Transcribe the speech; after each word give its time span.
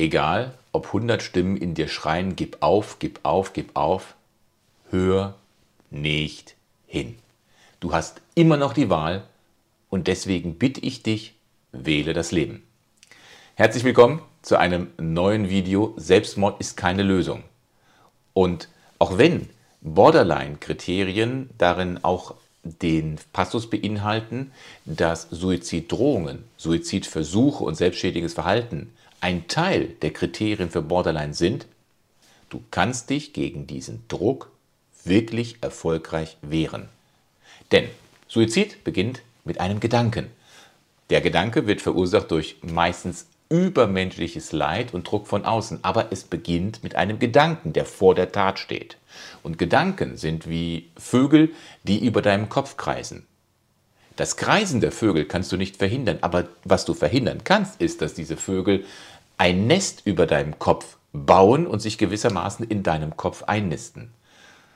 Egal, 0.00 0.54
ob 0.72 0.86
100 0.86 1.20
Stimmen 1.20 1.58
in 1.58 1.74
dir 1.74 1.86
schreien, 1.86 2.34
gib 2.34 2.56
auf, 2.60 2.98
gib 3.00 3.20
auf, 3.22 3.52
gib 3.52 3.76
auf, 3.76 4.14
hör 4.88 5.34
nicht 5.90 6.54
hin. 6.86 7.16
Du 7.80 7.92
hast 7.92 8.22
immer 8.34 8.56
noch 8.56 8.72
die 8.72 8.88
Wahl 8.88 9.24
und 9.90 10.06
deswegen 10.06 10.54
bitte 10.54 10.80
ich 10.80 11.02
dich, 11.02 11.34
wähle 11.72 12.14
das 12.14 12.32
Leben. 12.32 12.62
Herzlich 13.56 13.84
willkommen 13.84 14.22
zu 14.40 14.58
einem 14.58 14.86
neuen 14.96 15.50
Video. 15.50 15.92
Selbstmord 15.98 16.58
ist 16.62 16.78
keine 16.78 17.02
Lösung. 17.02 17.42
Und 18.32 18.70
auch 18.98 19.18
wenn 19.18 19.50
Borderline-Kriterien 19.82 21.50
darin 21.58 22.02
auch 22.02 22.36
den 22.62 23.18
Passus 23.34 23.68
beinhalten, 23.68 24.52
dass 24.86 25.28
Suiziddrohungen, 25.30 26.44
Suizidversuche 26.56 27.62
und 27.62 27.74
selbstschädiges 27.74 28.32
Verhalten 28.32 28.94
ein 29.20 29.48
Teil 29.48 29.88
der 30.02 30.12
Kriterien 30.12 30.70
für 30.70 30.82
Borderline 30.82 31.34
sind, 31.34 31.66
du 32.48 32.62
kannst 32.70 33.10
dich 33.10 33.32
gegen 33.32 33.66
diesen 33.66 34.04
Druck 34.08 34.50
wirklich 35.04 35.58
erfolgreich 35.60 36.36
wehren. 36.42 36.88
Denn 37.72 37.88
Suizid 38.28 38.84
beginnt 38.84 39.22
mit 39.44 39.60
einem 39.60 39.80
Gedanken. 39.80 40.30
Der 41.10 41.20
Gedanke 41.20 41.66
wird 41.66 41.80
verursacht 41.80 42.30
durch 42.30 42.56
meistens 42.62 43.26
übermenschliches 43.48 44.52
Leid 44.52 44.94
und 44.94 45.10
Druck 45.10 45.26
von 45.26 45.44
außen, 45.44 45.80
aber 45.82 46.12
es 46.12 46.22
beginnt 46.22 46.84
mit 46.84 46.94
einem 46.94 47.18
Gedanken, 47.18 47.72
der 47.72 47.84
vor 47.84 48.14
der 48.14 48.30
Tat 48.30 48.60
steht. 48.60 48.96
Und 49.42 49.58
Gedanken 49.58 50.16
sind 50.16 50.48
wie 50.48 50.88
Vögel, 50.96 51.50
die 51.82 52.04
über 52.06 52.22
deinem 52.22 52.48
Kopf 52.48 52.76
kreisen. 52.76 53.26
Das 54.20 54.36
Kreisen 54.36 54.82
der 54.82 54.92
Vögel 54.92 55.24
kannst 55.24 55.50
du 55.50 55.56
nicht 55.56 55.78
verhindern, 55.78 56.18
aber 56.20 56.48
was 56.64 56.84
du 56.84 56.92
verhindern 56.92 57.42
kannst, 57.42 57.80
ist, 57.80 58.02
dass 58.02 58.12
diese 58.12 58.36
Vögel 58.36 58.84
ein 59.38 59.66
Nest 59.66 60.02
über 60.04 60.26
deinem 60.26 60.58
Kopf 60.58 60.98
bauen 61.14 61.66
und 61.66 61.80
sich 61.80 61.96
gewissermaßen 61.96 62.66
in 62.66 62.82
deinem 62.82 63.16
Kopf 63.16 63.44
einnisten. 63.44 64.10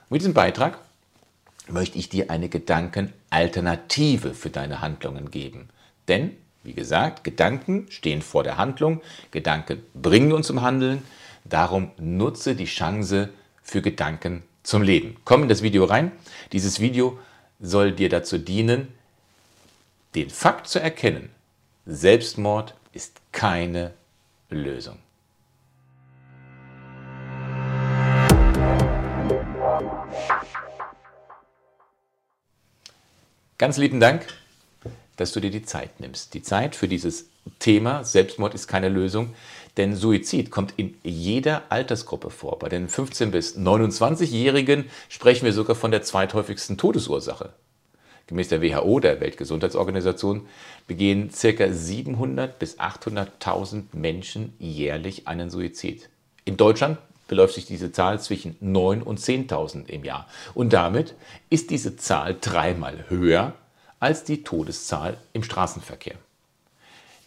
Mit 0.09 0.23
diesem 0.23 0.33
Beitrag 0.33 0.79
möchte 1.69 1.99
ich 1.99 2.09
dir 2.09 2.31
eine 2.31 2.49
Gedankenalternative 2.49 4.33
für 4.33 4.49
deine 4.49 4.81
Handlungen 4.81 5.31
geben. 5.31 5.69
Denn, 6.09 6.35
wie 6.63 6.73
gesagt, 6.73 7.23
Gedanken 7.23 7.85
stehen 7.91 8.23
vor 8.23 8.45
der 8.45 8.57
Handlung, 8.57 9.03
Gedanken 9.31 9.83
bringen 9.93 10.33
uns 10.33 10.47
zum 10.47 10.63
Handeln, 10.63 11.03
darum 11.45 11.91
nutze 11.99 12.55
die 12.55 12.65
Chance 12.65 13.29
für 13.63 13.83
Gedanken 13.83 14.43
zum 14.63 14.81
Leben. 14.81 15.17
Komm 15.27 15.43
in 15.43 15.51
das 15.51 15.61
Video 15.61 15.85
rein. 15.85 16.13
Dieses 16.53 16.81
Video 16.81 17.19
soll 17.61 17.93
dir 17.93 18.09
dazu 18.09 18.39
dienen, 18.39 18.89
den 20.15 20.31
Fakt 20.31 20.69
zu 20.69 20.81
erkennen, 20.81 21.31
Selbstmord 21.87 22.75
ist 22.93 23.21
keine 23.33 23.95
Lösung. 24.49 24.99
Ganz 33.59 33.77
lieben 33.77 34.01
Dank, 34.01 34.27
dass 35.17 35.33
du 35.33 35.41
dir 35.41 35.51
die 35.51 35.65
Zeit 35.65 36.01
nimmst. 36.01 36.35
Die 36.35 36.43
Zeit 36.43 36.77
für 36.77 36.89
dieses 36.89 37.27
Thema 37.59 38.05
Selbstmord 38.05 38.55
ist 38.55 38.69
keine 38.69 38.89
Lösung, 38.89 39.35
denn 39.77 39.97
Suizid 39.97 40.51
kommt 40.51 40.75
in 40.77 40.97
jeder 41.03 41.63
Altersgruppe 41.71 42.31
vor. 42.31 42.59
Bei 42.59 42.69
den 42.69 42.89
15- 42.89 43.27
bis 43.27 43.57
29-Jährigen 43.57 44.91
sprechen 45.09 45.45
wir 45.45 45.53
sogar 45.53 45.77
von 45.77 45.91
der 45.91 46.03
zweithäufigsten 46.03 46.79
Todesursache. 46.79 47.53
Gemäß 48.27 48.49
der 48.49 48.63
WHO, 48.63 49.01
der 49.01 49.21
Weltgesundheitsorganisation, 49.21 50.47
begehen 50.87 51.29
ca. 51.29 51.47
700.000 51.47 52.47
bis 52.59 52.79
800.000 52.79 53.85
Menschen 53.93 54.55
jährlich 54.59 55.29
einen 55.29 55.51
Suizid. 55.51 56.09
In 56.45 56.57
Deutschland 56.57 56.99
beläuft 57.29 57.55
sich 57.55 57.67
diese 57.67 57.93
Zahl 57.93 58.21
zwischen 58.21 58.57
9.000 58.63 59.03
und 59.03 59.19
10.000 59.19 59.89
im 59.89 60.05
Jahr. 60.05 60.29
Und 60.55 60.73
damit 60.73 61.15
ist 61.51 61.71
diese 61.71 61.97
Zahl 61.97 62.37
dreimal 62.41 63.05
höher 63.09 63.55
als 64.01 64.25
die 64.25 64.43
Todeszahl 64.43 65.19
im 65.33 65.43
Straßenverkehr. 65.43 66.17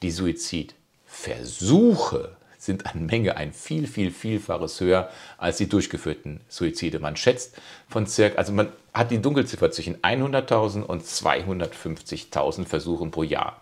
Die 0.03 0.11
Suizidversuche 0.11 2.36
sind 2.67 2.85
an 2.85 3.07
Menge 3.07 3.35
ein 3.35 3.51
viel, 3.51 3.87
viel, 3.87 4.11
vielfaches 4.11 4.79
höher 4.79 5.09
als 5.39 5.57
die 5.57 5.67
durchgeführten 5.67 6.41
Suizide. 6.47 6.99
Man 6.99 7.15
schätzt 7.15 7.57
von 7.89 8.05
circa, 8.05 8.37
also 8.37 8.53
man 8.53 8.69
hat 8.93 9.09
die 9.09 9.21
Dunkelziffer 9.21 9.71
zwischen 9.71 9.97
100.000 9.97 10.83
und 10.83 11.03
250.000 11.03 12.65
Versuchen 12.65 13.09
pro 13.09 13.23
Jahr. 13.23 13.61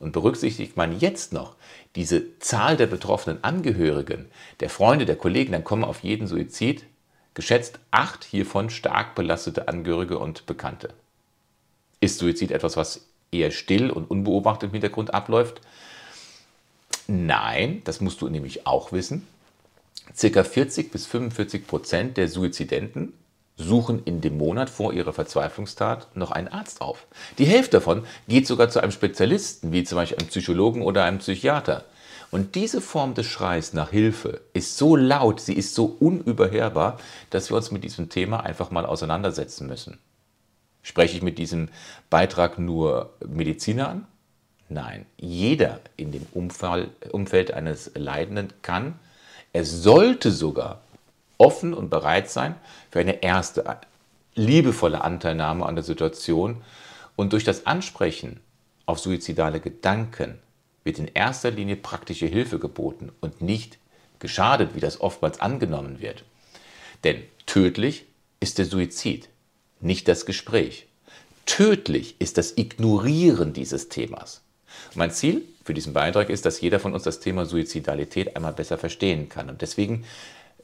Und 0.00 0.12
berücksichtigt 0.12 0.76
man 0.76 0.98
jetzt 0.98 1.32
noch 1.32 1.54
diese 1.94 2.38
Zahl 2.40 2.76
der 2.76 2.86
betroffenen 2.86 3.44
Angehörigen, 3.44 4.26
der 4.60 4.70
Freunde, 4.70 5.04
der 5.06 5.16
Kollegen, 5.16 5.52
dann 5.52 5.64
kommen 5.64 5.84
auf 5.84 6.00
jeden 6.00 6.26
Suizid 6.26 6.84
geschätzt 7.34 7.78
acht 7.92 8.24
hiervon 8.24 8.70
stark 8.70 9.14
belastete 9.14 9.68
Angehörige 9.68 10.18
und 10.18 10.46
Bekannte. 10.46 10.94
Ist 12.00 12.18
Suizid 12.18 12.50
etwas, 12.50 12.76
was 12.76 13.06
eher 13.30 13.50
still 13.50 13.90
und 13.90 14.10
unbeobachtet 14.10 14.68
im 14.68 14.72
Hintergrund 14.72 15.14
abläuft? 15.14 15.60
Nein, 17.12 17.82
das 17.82 18.00
musst 18.00 18.20
du 18.20 18.28
nämlich 18.28 18.68
auch 18.68 18.92
wissen. 18.92 19.26
Circa 20.14 20.44
40 20.44 20.92
bis 20.92 21.06
45 21.06 21.66
Prozent 21.66 22.16
der 22.16 22.28
Suizidenten 22.28 23.14
suchen 23.56 24.04
in 24.04 24.20
dem 24.20 24.38
Monat 24.38 24.70
vor 24.70 24.92
ihrer 24.92 25.12
Verzweiflungstat 25.12 26.16
noch 26.16 26.30
einen 26.30 26.46
Arzt 26.46 26.80
auf. 26.80 27.08
Die 27.38 27.46
Hälfte 27.46 27.78
davon 27.78 28.04
geht 28.28 28.46
sogar 28.46 28.70
zu 28.70 28.80
einem 28.80 28.92
Spezialisten, 28.92 29.72
wie 29.72 29.82
zum 29.82 29.96
Beispiel 29.96 30.18
einem 30.18 30.28
Psychologen 30.28 30.82
oder 30.82 31.02
einem 31.02 31.18
Psychiater. 31.18 31.84
Und 32.30 32.54
diese 32.54 32.80
Form 32.80 33.14
des 33.14 33.26
Schreis 33.26 33.72
nach 33.72 33.90
Hilfe 33.90 34.40
ist 34.52 34.76
so 34.76 34.94
laut, 34.94 35.40
sie 35.40 35.54
ist 35.54 35.74
so 35.74 35.96
unüberhörbar, 35.98 37.00
dass 37.30 37.50
wir 37.50 37.56
uns 37.56 37.72
mit 37.72 37.82
diesem 37.82 38.08
Thema 38.08 38.44
einfach 38.44 38.70
mal 38.70 38.86
auseinandersetzen 38.86 39.66
müssen. 39.66 39.98
Spreche 40.84 41.16
ich 41.16 41.24
mit 41.24 41.38
diesem 41.38 41.70
Beitrag 42.08 42.60
nur 42.60 43.14
Mediziner 43.26 43.88
an? 43.88 44.06
Nein, 44.72 45.04
jeder 45.16 45.80
in 45.96 46.12
dem 46.12 46.26
Umfeld 46.32 47.52
eines 47.52 47.90
Leidenden 47.96 48.52
kann, 48.62 49.00
er 49.52 49.64
sollte 49.64 50.30
sogar 50.30 50.80
offen 51.38 51.74
und 51.74 51.90
bereit 51.90 52.30
sein 52.30 52.54
für 52.88 53.00
eine 53.00 53.20
erste 53.20 53.64
liebevolle 54.36 55.02
Anteilnahme 55.02 55.66
an 55.66 55.74
der 55.74 55.82
Situation 55.82 56.62
und 57.16 57.32
durch 57.32 57.42
das 57.42 57.66
Ansprechen 57.66 58.38
auf 58.86 59.00
suizidale 59.00 59.58
Gedanken 59.58 60.38
wird 60.84 61.00
in 61.00 61.08
erster 61.08 61.50
Linie 61.50 61.74
praktische 61.74 62.26
Hilfe 62.26 62.60
geboten 62.60 63.10
und 63.20 63.42
nicht 63.42 63.76
geschadet, 64.20 64.76
wie 64.76 64.80
das 64.80 65.00
oftmals 65.00 65.40
angenommen 65.40 66.00
wird. 66.00 66.22
Denn 67.02 67.24
tödlich 67.46 68.06
ist 68.38 68.58
der 68.58 68.66
Suizid, 68.66 69.28
nicht 69.80 70.06
das 70.06 70.26
Gespräch. 70.26 70.86
Tödlich 71.44 72.14
ist 72.20 72.38
das 72.38 72.56
Ignorieren 72.56 73.52
dieses 73.52 73.88
Themas. 73.88 74.42
Mein 74.94 75.10
Ziel 75.10 75.42
für 75.64 75.74
diesen 75.74 75.92
Beitrag 75.92 76.30
ist, 76.30 76.44
dass 76.46 76.60
jeder 76.60 76.80
von 76.80 76.94
uns 76.94 77.02
das 77.02 77.20
Thema 77.20 77.46
Suizidalität 77.46 78.36
einmal 78.36 78.52
besser 78.52 78.78
verstehen 78.78 79.28
kann. 79.28 79.48
Und 79.48 79.62
deswegen 79.62 80.04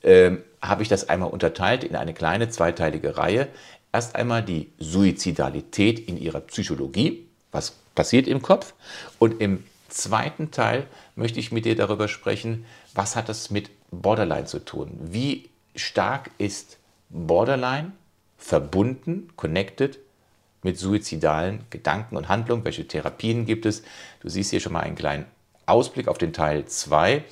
äh, 0.02 0.32
habe 0.62 0.82
ich 0.82 0.88
das 0.88 1.08
einmal 1.08 1.30
unterteilt 1.30 1.84
in 1.84 1.96
eine 1.96 2.14
kleine 2.14 2.48
zweiteilige 2.48 3.16
Reihe. 3.16 3.48
Erst 3.92 4.14
einmal 4.14 4.42
die 4.42 4.70
Suizidalität 4.78 5.98
in 5.98 6.16
ihrer 6.18 6.40
Psychologie, 6.40 7.26
was 7.52 7.76
passiert 7.94 8.26
im 8.26 8.42
Kopf. 8.42 8.74
Und 9.18 9.40
im 9.40 9.64
zweiten 9.88 10.50
Teil 10.50 10.86
möchte 11.14 11.40
ich 11.40 11.52
mit 11.52 11.64
dir 11.64 11.76
darüber 11.76 12.08
sprechen, 12.08 12.66
was 12.94 13.16
hat 13.16 13.28
das 13.28 13.50
mit 13.50 13.70
Borderline 13.90 14.46
zu 14.46 14.58
tun? 14.58 14.90
Wie 15.00 15.48
stark 15.74 16.30
ist 16.38 16.78
Borderline 17.08 17.92
verbunden, 18.38 19.30
connected 19.36 19.98
mit 20.66 20.80
suizidalen 20.80 21.64
Gedanken 21.70 22.16
und 22.16 22.28
Handlungen. 22.28 22.64
Welche 22.64 22.88
Therapien 22.88 23.46
gibt 23.46 23.66
es? 23.66 23.84
Du 24.20 24.28
siehst 24.28 24.50
hier 24.50 24.58
schon 24.58 24.72
mal 24.72 24.80
einen 24.80 24.96
kleinen 24.96 25.24
Ausblick 25.64 26.08
auf 26.08 26.18
den 26.18 26.32
Teil 26.32 26.66
2. 26.66 27.22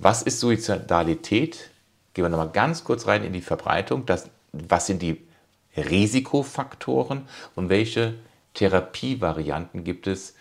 Was 0.00 0.22
ist 0.22 0.40
Suizidalität? 0.40 1.70
Gehen 2.12 2.24
wir 2.24 2.28
nochmal 2.28 2.50
ganz 2.50 2.82
kurz 2.82 3.06
rein 3.06 3.22
in 3.22 3.32
die 3.32 3.40
Verbreitung. 3.40 4.04
Das, 4.04 4.28
was 4.50 4.88
sind 4.88 5.00
die 5.00 5.22
Risikofaktoren 5.76 7.28
und 7.54 7.68
welche 7.68 8.14
Therapievarianten 8.54 9.84
gibt 9.84 10.08
es 10.08 10.34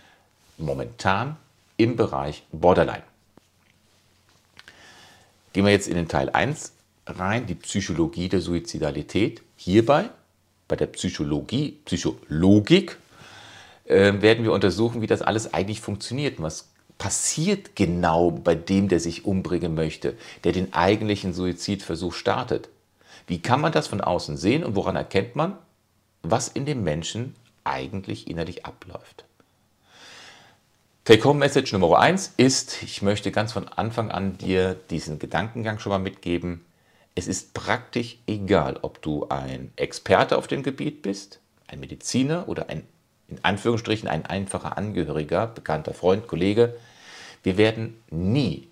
momentan 0.57 1.37
im 1.77 1.95
Bereich 1.95 2.41
Borderline? 2.51 3.03
Gehen 5.53 5.65
wir 5.65 5.71
jetzt 5.71 5.87
in 5.87 5.95
den 5.95 6.07
Teil 6.07 6.31
1 6.31 6.73
rein, 7.05 7.45
die 7.45 7.55
Psychologie 7.55 8.29
der 8.29 8.41
Suizidalität. 8.41 9.43
Hierbei 9.57 10.09
bei 10.67 10.75
der 10.75 10.87
Psychologie, 10.87 11.79
Psychologik, 11.85 12.97
äh, 13.85 14.13
werden 14.21 14.43
wir 14.43 14.51
untersuchen, 14.51 15.01
wie 15.01 15.07
das 15.07 15.21
alles 15.21 15.53
eigentlich 15.53 15.81
funktioniert. 15.81 16.41
Was 16.41 16.69
passiert 16.97 17.75
genau 17.75 18.31
bei 18.31 18.55
dem, 18.55 18.87
der 18.87 18.99
sich 18.99 19.25
umbringen 19.25 19.75
möchte, 19.75 20.15
der 20.43 20.53
den 20.53 20.73
eigentlichen 20.73 21.33
Suizidversuch 21.33 22.13
startet? 22.13 22.69
Wie 23.27 23.41
kann 23.41 23.61
man 23.61 23.71
das 23.71 23.87
von 23.87 24.01
außen 24.01 24.37
sehen 24.37 24.63
und 24.63 24.75
woran 24.75 24.95
erkennt 24.95 25.35
man, 25.35 25.57
was 26.21 26.47
in 26.47 26.65
dem 26.65 26.83
Menschen 26.83 27.35
eigentlich 27.63 28.27
innerlich 28.27 28.65
abläuft? 28.65 29.25
Take-Home-Message 31.05 31.71
Nummer 31.73 31.99
1 31.99 32.33
ist, 32.37 32.81
ich 32.81 33.03
möchte 33.03 33.31
ganz 33.31 33.53
von 33.53 33.67
Anfang 33.67 34.09
an 34.09 34.39
dir 34.39 34.75
diesen 34.89 35.19
Gedankengang 35.19 35.77
schon 35.77 35.91
mal 35.91 35.99
mitgeben. 35.99 36.65
Es 37.15 37.27
ist 37.27 37.53
praktisch 37.53 38.17
egal, 38.27 38.77
ob 38.81 39.01
du 39.01 39.27
ein 39.29 39.71
Experte 39.77 40.37
auf 40.37 40.47
dem 40.47 40.63
Gebiet 40.63 41.01
bist, 41.01 41.39
ein 41.65 41.79
Mediziner 41.79 42.49
oder 42.49 42.69
ein, 42.69 42.83
in 43.29 43.39
Anführungsstrichen, 43.41 44.09
ein 44.09 44.25
einfacher 44.25 44.77
Angehöriger, 44.77 45.47
bekannter 45.47 45.93
Freund, 45.93 46.27
Kollege. 46.27 46.75
Wir 47.41 47.57
werden 47.57 48.01
nie 48.11 48.67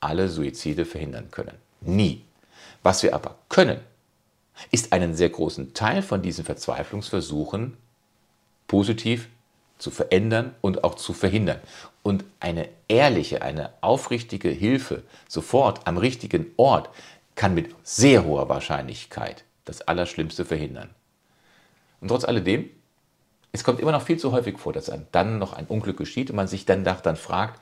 alle 0.00 0.28
Suizide 0.28 0.84
verhindern 0.84 1.30
können. 1.30 1.56
Nie. 1.80 2.24
Was 2.82 3.04
wir 3.04 3.14
aber 3.14 3.38
können, 3.48 3.78
ist 4.72 4.92
einen 4.92 5.14
sehr 5.14 5.30
großen 5.30 5.72
Teil 5.72 6.02
von 6.02 6.20
diesen 6.20 6.44
Verzweiflungsversuchen 6.44 7.76
positiv 8.66 9.28
zu 9.78 9.90
verändern 9.90 10.54
und 10.60 10.84
auch 10.84 10.94
zu 10.94 11.12
verhindern. 11.12 11.60
Und 12.02 12.24
eine 12.40 12.68
ehrliche, 12.88 13.42
eine 13.42 13.70
aufrichtige 13.80 14.48
Hilfe 14.48 15.02
sofort 15.28 15.86
am 15.86 15.96
richtigen 15.96 16.46
Ort 16.56 16.90
kann 17.34 17.54
mit 17.54 17.74
sehr 17.82 18.24
hoher 18.24 18.48
Wahrscheinlichkeit 18.48 19.44
das 19.64 19.82
Allerschlimmste 19.82 20.44
verhindern. 20.44 20.90
Und 22.00 22.08
trotz 22.08 22.24
alledem, 22.24 22.68
es 23.52 23.64
kommt 23.64 23.80
immer 23.80 23.92
noch 23.92 24.02
viel 24.02 24.18
zu 24.18 24.32
häufig 24.32 24.58
vor, 24.58 24.72
dass 24.72 24.90
dann 25.12 25.38
noch 25.38 25.52
ein 25.52 25.66
Unglück 25.66 25.96
geschieht 25.96 26.30
und 26.30 26.36
man 26.36 26.48
sich 26.48 26.64
dann, 26.66 26.84
dann 26.84 27.16
fragt, 27.16 27.60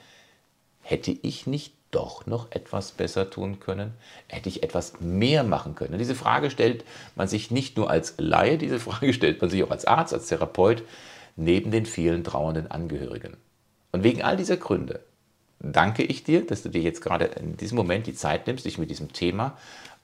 hätte 0.81 1.11
ich 1.11 1.47
nicht 1.47 1.75
doch 1.91 2.27
noch 2.27 2.51
etwas 2.51 2.93
besser 2.93 3.31
tun 3.31 3.61
können? 3.61 3.93
Hätte 4.27 4.49
ich 4.49 4.63
etwas 4.63 5.01
mehr 5.01 5.45
machen 5.45 5.75
können? 5.75 5.99
Diese 5.99 6.15
Frage 6.15 6.51
stellt 6.51 6.85
man 7.15 7.29
sich 7.29 7.51
nicht 7.51 7.77
nur 7.77 7.91
als 7.91 8.15
Laie, 8.19 8.59
diese 8.59 8.81
Frage 8.81 9.13
stellt 9.13 9.41
man 9.41 9.51
sich 9.51 9.63
auch 9.63 9.71
als 9.71 9.85
Arzt, 9.85 10.13
als 10.13 10.27
Therapeut, 10.27 10.83
neben 11.37 11.71
den 11.71 11.87
vielen 11.87 12.25
trauernden 12.25 12.71
Angehörigen. 12.71 13.37
Und 13.93 14.03
wegen 14.03 14.23
all 14.23 14.37
dieser 14.37 14.57
Gründe 14.57 15.01
danke 15.63 16.03
ich 16.03 16.25
dir, 16.25 16.45
dass 16.47 16.63
du 16.63 16.69
dir 16.69 16.83
jetzt 16.83 17.01
gerade 17.01 17.27
in 17.27 17.57
diesem 17.57 17.77
Moment 17.77 18.07
die 18.07 18.15
Zeit 18.15 18.47
nimmst, 18.47 18.65
dich 18.65 18.79
mit 18.79 18.91
diesem 18.91 19.13
Thema 19.13 19.57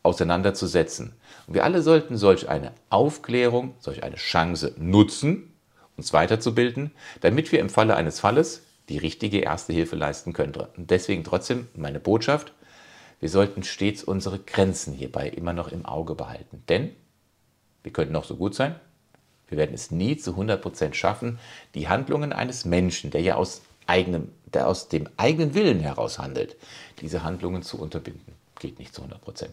auseinanderzusetzen. 0.03 1.13
Und 1.47 1.55
wir 1.55 1.65
alle 1.65 1.83
sollten 1.83 2.17
solch 2.17 2.49
eine 2.49 2.73
Aufklärung, 2.91 3.75
solch 3.81 4.03
eine 4.03 4.17
Chance 4.17 4.75
nutzen, 4.79 5.53
uns 5.97 6.13
weiterzubilden, 6.13 6.93
damit 7.21 7.51
wir 7.51 7.59
im 7.59 7.69
Falle 7.69 7.97
eines 7.97 8.21
Falles 8.21 8.63
die 8.89 8.99
richtige 8.99 9.41
erste 9.41 9.73
Hilfe 9.73 9.97
leisten 9.97 10.33
könnten. 10.33 10.61
Und 10.77 10.91
deswegen 10.91 11.25
trotzdem 11.25 11.69
meine 11.75 12.01
Botschaft, 12.01 12.53
wir 13.21 13.29
sollten 13.29 13.65
stets 13.65 14.05
unsere 14.05 14.39
Grenzen 14.39 14.95
hierbei 14.95 15.29
immer 15.29 15.53
noch 15.53 15.69
im 15.69 15.85
Auge 15.85 16.15
behalten. 16.15 16.63
Denn 16.69 16.93
wir 17.83 17.93
könnten 17.93 18.13
noch 18.13 18.25
so 18.25 18.37
gut 18.37 18.55
sein, 18.55 18.77
wir 19.49 19.59
werden 19.59 19.75
es 19.75 19.91
nie 19.91 20.17
zu 20.17 20.33
100% 20.33 20.95
schaffen, 20.95 21.39
die 21.75 21.89
Handlungen 21.89 22.33
eines 22.33 22.65
Menschen, 22.65 23.11
der 23.11 23.23
ja 23.23 23.35
aus, 23.35 23.63
eigenem, 23.87 24.31
der 24.55 24.69
aus 24.69 24.89
dem 24.89 25.09
eigenen 25.17 25.55
Willen 25.55 25.81
heraus 25.81 26.19
handelt, 26.19 26.57
diese 27.01 27.23
Handlungen 27.23 27.63
zu 27.63 27.79
unterbinden. 27.79 28.35
Geht 28.59 28.79
nicht 28.79 28.95
zu 28.95 29.03
100%. 29.03 29.51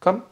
Komm, 0.00 0.22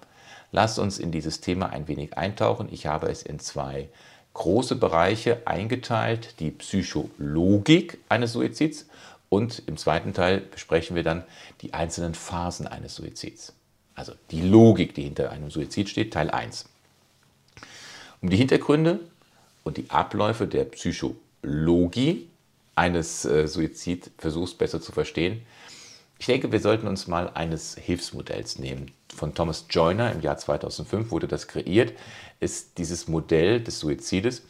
lasst 0.53 0.79
uns 0.79 0.99
in 0.99 1.13
dieses 1.13 1.41
Thema 1.41 1.71
ein 1.71 1.89
wenig 1.89 2.17
eintauchen. 2.17 2.69
Ich 2.71 2.87
habe 2.87 3.09
es 3.09 3.23
in 3.23 3.39
zwei 3.39 3.89
große 4.35 4.77
Bereiche 4.77 5.43
eingeteilt, 5.47 6.41
die 6.41 6.51
Psychologik 6.51 7.99
eines 8.09 8.33
Suizids 8.33 8.87
und 9.29 9.63
im 9.67 9.77
zweiten 9.77 10.13
Teil 10.13 10.41
besprechen 10.41 10.95
wir 10.95 11.03
dann 11.03 11.25
die 11.63 11.75
einzelnen 11.75 12.15
Phasen 12.15 12.67
eines 12.67 12.95
Suizids. 12.95 13.55
Also 13.95 14.13
die 14.31 14.43
Logik, 14.43 14.95
die 14.95 15.03
hinter 15.03 15.31
einem 15.31 15.51
Suizid 15.51 15.89
steht, 15.89 16.13
Teil 16.13 16.31
1. 16.31 16.67
Um 18.21 18.29
die 18.29 18.37
Hintergründe 18.37 19.01
und 19.65 19.79
die 19.79 19.91
Abläufe 19.91 20.47
der 20.47 20.65
Psychologie 20.65 22.29
eines 22.77 23.25
äh, 23.25 23.49
Suizidversuchs 23.49 24.55
besser 24.55 24.81
zu 24.81 24.93
verstehen, 24.93 25.43
ich 26.19 26.27
denke, 26.27 26.51
wir 26.51 26.61
sollten 26.61 26.87
uns 26.87 27.09
mal 27.09 27.31
eines 27.35 27.75
Hilfsmodells 27.75 28.59
nehmen. 28.59 28.93
Von 29.15 29.35
Thomas 29.35 29.67
Joyner 29.69 30.13
im 30.13 30.23
Jahr 30.23 30.39
2005 30.39 31.11
wurde 31.11 31.29
das 31.29 31.47
kreiert, 31.47 31.93
ist 32.41 32.79
dieses 32.79 33.07
Modell 33.07 33.61
des 33.61 33.81
Suizides. 33.81 34.43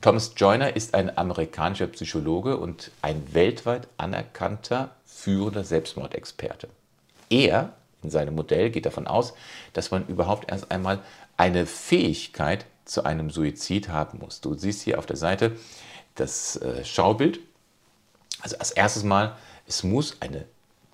Thomas 0.00 0.32
Joyner 0.36 0.74
ist 0.74 0.94
ein 0.94 1.16
amerikanischer 1.16 1.86
Psychologe 1.86 2.56
und 2.56 2.90
ein 3.02 3.34
weltweit 3.34 3.86
anerkannter 3.98 4.96
führender 5.04 5.62
Selbstmordexperte. 5.62 6.68
Er 7.30 7.72
in 8.02 8.10
seinem 8.10 8.34
Modell 8.34 8.70
geht 8.70 8.86
davon 8.86 9.06
aus, 9.06 9.32
dass 9.74 9.92
man 9.92 10.06
überhaupt 10.08 10.50
erst 10.50 10.72
einmal 10.72 10.98
eine 11.36 11.66
Fähigkeit 11.66 12.66
zu 12.84 13.04
einem 13.04 13.30
Suizid 13.30 13.88
haben 13.88 14.18
muss. 14.18 14.40
Du 14.40 14.54
siehst 14.54 14.82
hier 14.82 14.98
auf 14.98 15.06
der 15.06 15.16
Seite 15.16 15.56
das 16.16 16.56
äh, 16.56 16.84
Schaubild. 16.84 17.38
Also 18.42 18.58
als 18.58 18.72
erstes 18.72 19.04
Mal, 19.04 19.36
es 19.66 19.82
muss 19.82 20.16
eine 20.20 20.44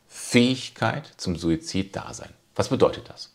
Fähigkeit 0.07 1.11
zum 1.17 1.37
Suizid 1.37 1.97
da 1.97 2.13
sein. 2.15 2.31
Was 2.55 2.69
bedeutet 2.69 3.09
das? 3.09 3.33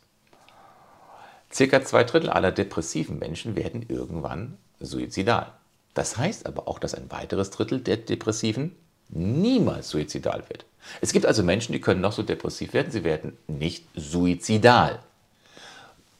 Circa 1.51 1.83
zwei 1.83 2.03
Drittel 2.03 2.29
aller 2.29 2.51
depressiven 2.51 3.19
Menschen 3.19 3.55
werden 3.55 3.85
irgendwann 3.87 4.57
suizidal. 4.79 5.51
Das 5.93 6.17
heißt 6.17 6.45
aber 6.45 6.67
auch, 6.67 6.79
dass 6.79 6.95
ein 6.95 7.11
weiteres 7.11 7.51
Drittel 7.51 7.79
der 7.79 7.97
Depressiven 7.97 8.75
niemals 9.09 9.89
suizidal 9.89 10.43
wird. 10.49 10.65
Es 11.01 11.13
gibt 11.13 11.25
also 11.25 11.43
Menschen, 11.43 11.73
die 11.73 11.81
können 11.81 12.01
noch 12.01 12.11
so 12.11 12.23
depressiv 12.23 12.73
werden, 12.73 12.91
sie 12.91 13.03
werden 13.03 13.37
nicht 13.47 13.85
suizidal. 13.95 14.99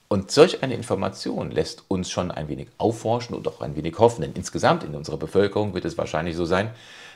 Und 0.07 0.29
solch 0.29 0.61
eine 0.61 0.75
Information 0.75 1.49
lässt 1.49 1.85
uns 1.87 2.11
schon 2.11 2.29
ein 2.29 2.47
wenig 2.47 2.67
aufforschen 2.77 3.35
und 3.35 3.47
auch 3.47 3.61
ein 3.61 3.75
wenig 3.75 3.97
hoffen. 3.97 4.21
Denn 4.21 4.33
insgesamt 4.33 4.83
in 4.83 4.93
unserer 4.93 5.17
Bevölkerung 5.17 5.73
wird 5.73 5.85
es 5.85 5.97
wahrscheinlich 5.97 6.35
so 6.35 6.45
sein, 6.45 6.69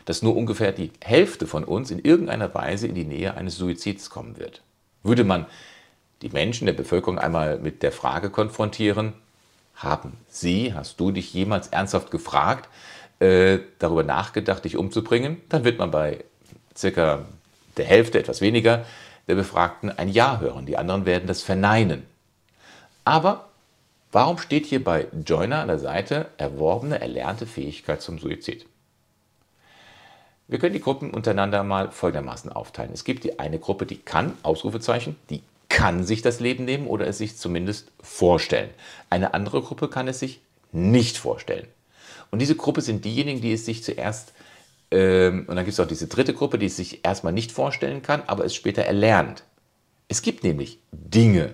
dass 0.07 0.21
nur 0.21 0.38
ungefähr 0.38 0.71
die 0.71 0.92
Hälfte 1.04 1.48
von 1.48 1.65
uns 1.65 1.92
in 1.92 2.00
irgendeiner 2.00 2.56
Weise 2.56 2.88
in 2.88 2.95
die 2.95 3.04
Nähe 3.04 3.36
eines 3.36 3.57
Suizids 3.57 4.09
kommen 4.09 4.38
wird. 4.38 4.62
Würde 5.04 5.25
man 5.25 5.45
die 6.21 6.30
Menschen 6.30 6.65
der 6.65 6.74
Bevölkerung 6.74 7.19
einmal 7.19 7.59
mit 7.59 7.83
der 7.83 7.92
Frage 7.92 8.30
konfrontieren, 8.30 9.13
haben 9.75 10.13
Sie, 10.30 10.74
hast 10.74 11.01
du 11.01 11.12
dich 11.12 11.33
jemals 11.33 11.68
ernsthaft 11.68 12.09
gefragt, 12.09 12.69
äh, 13.19 13.59
darüber 13.80 14.04
nachgedacht, 14.04 14.63
dich 14.63 14.77
umzubringen, 14.77 15.42
dann 15.50 15.65
wird 15.65 15.77
man 15.77 15.92
bei 15.92 16.24
circa 16.75 17.25
der 17.75 17.86
Hälfte, 17.86 18.18
etwas 18.18 18.39
weniger, 18.39 18.86
der 19.27 19.36
Befragten 19.36 19.92
ein 19.92 20.07
Ja 20.07 20.39
hören. 20.39 20.65
Die 20.65 20.77
anderen 20.77 21.06
werden 21.06 21.27
das 21.27 21.44
verneinen. 21.44 22.04
Aber 23.04 23.50
warum 24.13 24.38
steht 24.38 24.65
hier 24.65 24.81
bei 24.81 25.07
Joiner 25.25 25.59
an 25.59 25.68
der 25.68 25.80
Seite 25.80 26.27
erworbene, 26.38 27.01
erlernte 27.01 27.45
Fähigkeit 27.45 28.01
zum 28.01 28.19
Suizid? 28.19 28.65
Wir 30.47 30.59
können 30.59 30.73
die 30.73 30.81
Gruppen 30.81 31.11
untereinander 31.11 31.63
mal 31.63 31.91
folgendermaßen 31.91 32.51
aufteilen. 32.51 32.91
Es 32.94 33.03
gibt 33.03 33.25
die 33.25 33.39
eine 33.39 33.59
Gruppe, 33.59 33.85
die 33.85 33.97
kann, 33.97 34.33
Ausrufezeichen, 34.44 35.17
die 35.29 35.41
kann 35.67 36.05
sich 36.05 36.21
das 36.21 36.39
Leben 36.39 36.63
nehmen 36.63 36.87
oder 36.87 37.06
es 37.06 37.18
sich 37.18 37.37
zumindest 37.37 37.92
vorstellen. 38.01 38.69
Eine 39.09 39.33
andere 39.33 39.61
Gruppe 39.61 39.89
kann 39.89 40.07
es 40.07 40.19
sich 40.19 40.39
nicht 40.71 41.18
vorstellen. 41.18 41.68
Und 42.31 42.39
diese 42.39 42.56
Gruppe 42.56 42.81
sind 42.81 43.04
diejenigen, 43.04 43.42
die 43.42 43.54
es 43.54 43.66
sich 43.66 43.83
zuerst, 43.83 44.33
ähm, 44.89 45.45
und 45.47 45.56
dann 45.56 45.66
gibt 45.66 45.73
es 45.73 45.80
auch 45.80 45.87
diese 45.87 46.07
dritte 46.07 46.33
Gruppe, 46.33 46.57
die 46.57 46.68
es 46.68 46.77
sich 46.77 47.06
erstmal 47.06 47.33
nicht 47.33 47.51
vorstellen 47.51 48.01
kann, 48.01 48.23
aber 48.27 48.45
es 48.45 48.56
später 48.56 48.83
erlernt. 48.83 49.44
Es 50.07 50.21
gibt 50.21 50.45
nämlich 50.45 50.80
Dinge, 50.92 51.54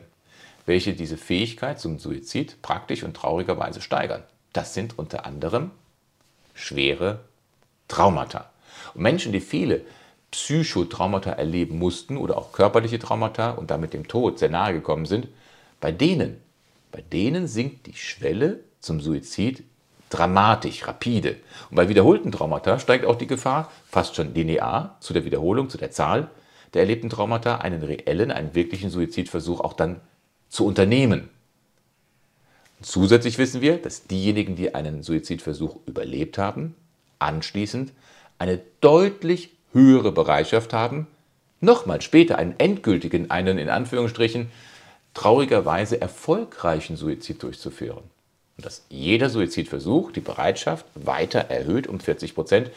welche 0.67 0.93
diese 0.93 1.17
Fähigkeit 1.17 1.79
zum 1.79 1.97
Suizid 1.97 2.62
praktisch 2.62 3.03
und 3.03 3.15
traurigerweise 3.15 3.81
steigern. 3.81 4.23
Das 4.53 4.75
sind 4.75 5.00
unter 5.00 5.25
anderem 5.25 5.71
schwere 6.53 7.21
Traumata. 7.88 8.52
Und 8.93 9.01
Menschen, 9.01 9.31
die 9.31 9.39
viele 9.39 9.81
Psychotraumata 10.31 11.31
erleben 11.31 11.77
mussten 11.77 12.17
oder 12.17 12.38
auch 12.38 12.51
körperliche 12.51 13.00
Traumata 13.00 13.51
und 13.51 13.69
damit 13.69 13.93
dem 13.93 14.07
Tod 14.07 14.39
sehr 14.39 14.50
nahe 14.50 14.73
gekommen 14.73 15.05
sind, 15.05 15.27
bei 15.79 15.91
denen, 15.91 16.38
bei 16.91 17.01
denen 17.01 17.47
sinkt 17.47 17.85
die 17.88 17.95
Schwelle 17.95 18.59
zum 18.79 19.00
Suizid 19.00 19.63
dramatisch, 20.09 20.88
rapide. 20.88 21.38
Und 21.69 21.75
bei 21.75 21.89
wiederholten 21.89 22.31
Traumata 22.31 22.79
steigt 22.79 23.05
auch 23.05 23.15
die 23.15 23.27
Gefahr 23.27 23.71
fast 23.89 24.15
schon 24.15 24.33
linear 24.33 24.97
zu 25.00 25.13
der 25.13 25.25
Wiederholung, 25.25 25.69
zu 25.69 25.77
der 25.77 25.91
Zahl 25.91 26.29
der 26.73 26.81
erlebten 26.81 27.09
Traumata, 27.09 27.57
einen 27.57 27.83
reellen, 27.83 28.31
einen 28.31 28.55
wirklichen 28.55 28.89
Suizidversuch 28.89 29.59
auch 29.59 29.73
dann 29.73 30.01
zu 30.50 30.65
unternehmen. 30.65 31.29
Zusätzlich 32.81 33.38
wissen 33.38 33.62
wir, 33.62 33.77
dass 33.77 34.07
diejenigen, 34.07 34.55
die 34.55 34.75
einen 34.75 35.03
Suizidversuch 35.03 35.77
überlebt 35.85 36.38
haben, 36.38 36.75
anschließend 37.19 37.91
eine 38.43 38.59
deutlich 38.81 39.51
höhere 39.71 40.12
Bereitschaft 40.12 40.73
haben, 40.73 41.07
nochmal 41.62 42.01
später 42.01 42.38
einen 42.38 42.59
endgültigen, 42.59 43.31
einen 43.31 43.57
in 43.57 43.69
Anführungsstrichen 43.69 44.51
traurigerweise 45.13 46.01
erfolgreichen 46.01 46.97
Suizid 46.97 47.41
durchzuführen. 47.41 48.03
Und 48.57 48.65
dass 48.65 48.83
jeder 48.89 49.29
Suizidversuch 49.29 50.12
die 50.12 50.19
Bereitschaft 50.19 50.85
weiter 50.93 51.39
erhöht 51.39 51.88
um 51.88 52.01
40 52.01 52.35
Prozent, 52.35 52.69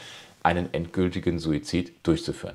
einen 0.44 0.72
endgültigen 0.72 1.40
Suizid 1.40 1.92
durchzuführen. 2.04 2.54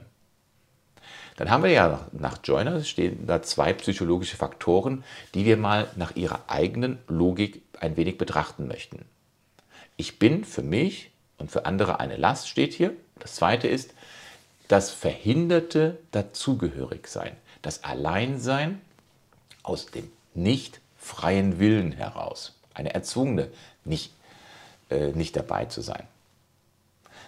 Dann 1.35 1.49
haben 1.49 1.63
wir 1.63 1.71
ja 1.71 2.07
nach 2.13 2.37
Joyner 2.41 2.81
stehen 2.85 3.27
da 3.27 3.41
zwei 3.41 3.73
psychologische 3.73 4.37
Faktoren, 4.37 5.03
die 5.33 5.43
wir 5.43 5.57
mal 5.57 5.89
nach 5.97 6.15
ihrer 6.15 6.43
eigenen 6.47 6.97
Logik 7.09 7.61
ein 7.77 7.97
wenig 7.97 8.17
betrachten 8.17 8.67
möchten. 8.69 9.03
Ich 9.97 10.17
bin 10.17 10.45
für 10.45 10.63
mich 10.63 11.11
und 11.41 11.51
für 11.51 11.65
andere 11.65 11.99
eine 11.99 12.15
Last 12.15 12.47
steht 12.47 12.73
hier. 12.73 12.93
Das 13.19 13.35
zweite 13.35 13.67
ist, 13.67 13.93
das 14.67 14.91
verhinderte 14.91 15.97
Dazugehörigsein, 16.11 17.35
das 17.61 17.83
Alleinsein 17.83 18.79
aus 19.63 19.87
dem 19.87 20.09
nicht 20.33 20.79
freien 20.97 21.59
Willen 21.59 21.91
heraus, 21.91 22.53
eine 22.73 22.93
erzwungene, 22.93 23.49
nicht, 23.83 24.13
äh, 24.89 25.07
nicht 25.07 25.35
dabei 25.35 25.65
zu 25.65 25.81
sein. 25.81 26.07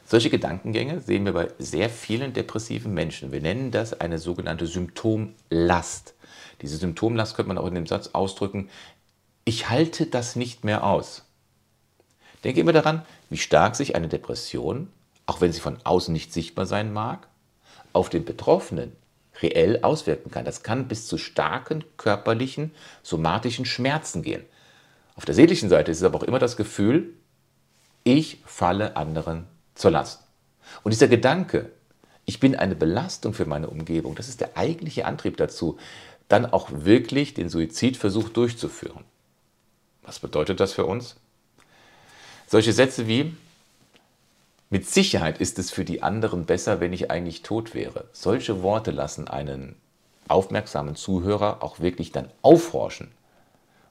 Solche 0.05 0.29
Gedankengänge 0.29 1.01
sehen 1.01 1.25
wir 1.25 1.33
bei 1.33 1.49
sehr 1.59 1.89
vielen 1.89 2.33
depressiven 2.33 2.93
Menschen. 2.93 3.31
Wir 3.31 3.41
nennen 3.41 3.71
das 3.71 3.99
eine 3.99 4.19
sogenannte 4.19 4.67
Symptomlast. 4.67 6.13
Diese 6.61 6.77
Symptomlast 6.77 7.35
könnte 7.35 7.47
man 7.47 7.57
auch 7.57 7.67
in 7.67 7.75
dem 7.75 7.87
Satz 7.87 8.11
ausdrücken, 8.13 8.69
ich 9.45 9.69
halte 9.69 10.05
das 10.05 10.35
nicht 10.35 10.63
mehr 10.63 10.85
aus. 10.85 11.25
Denke 12.43 12.59
immer 12.59 12.73
daran, 12.73 13.05
wie 13.33 13.37
stark 13.37 13.75
sich 13.75 13.95
eine 13.95 14.07
Depression, 14.07 14.89
auch 15.25 15.41
wenn 15.41 15.51
sie 15.51 15.59
von 15.59 15.79
außen 15.83 16.13
nicht 16.13 16.31
sichtbar 16.31 16.67
sein 16.67 16.93
mag, 16.93 17.27
auf 17.91 18.09
den 18.09 18.25
Betroffenen 18.25 18.91
reell 19.41 19.79
auswirken 19.81 20.29
kann. 20.29 20.45
Das 20.45 20.61
kann 20.61 20.87
bis 20.87 21.07
zu 21.07 21.17
starken 21.17 21.83
körperlichen, 21.97 22.75
somatischen 23.01 23.65
Schmerzen 23.65 24.21
gehen. 24.21 24.43
Auf 25.15 25.25
der 25.25 25.33
seelischen 25.33 25.67
Seite 25.67 25.89
ist 25.89 25.97
es 25.97 26.03
aber 26.03 26.19
auch 26.19 26.23
immer 26.23 26.37
das 26.37 26.57
Gefühl, 26.57 27.09
ich 28.03 28.37
falle 28.45 28.95
anderen 28.97 29.47
zur 29.73 29.89
Last. 29.89 30.21
Und 30.83 30.91
dieser 30.91 31.07
Gedanke, 31.07 31.71
ich 32.25 32.39
bin 32.39 32.55
eine 32.55 32.75
Belastung 32.75 33.33
für 33.33 33.45
meine 33.45 33.67
Umgebung, 33.67 34.13
das 34.13 34.29
ist 34.29 34.41
der 34.41 34.57
eigentliche 34.57 35.07
Antrieb 35.07 35.37
dazu, 35.37 35.79
dann 36.27 36.45
auch 36.45 36.69
wirklich 36.71 37.33
den 37.33 37.49
Suizidversuch 37.49 38.29
durchzuführen. 38.29 39.03
Was 40.03 40.19
bedeutet 40.19 40.59
das 40.59 40.73
für 40.73 40.85
uns? 40.85 41.15
Solche 42.47 42.73
Sätze 42.73 43.07
wie, 43.07 43.33
mit 44.69 44.89
Sicherheit 44.89 45.39
ist 45.39 45.59
es 45.59 45.69
für 45.69 45.85
die 45.85 46.01
anderen 46.01 46.45
besser, 46.45 46.79
wenn 46.79 46.93
ich 46.93 47.11
eigentlich 47.11 47.43
tot 47.43 47.75
wäre. 47.75 48.05
Solche 48.11 48.63
Worte 48.63 48.91
lassen 48.91 49.27
einen 49.27 49.75
aufmerksamen 50.27 50.95
Zuhörer 50.95 51.61
auch 51.61 51.79
wirklich 51.79 52.11
dann 52.11 52.29
aufhorchen. 52.41 53.11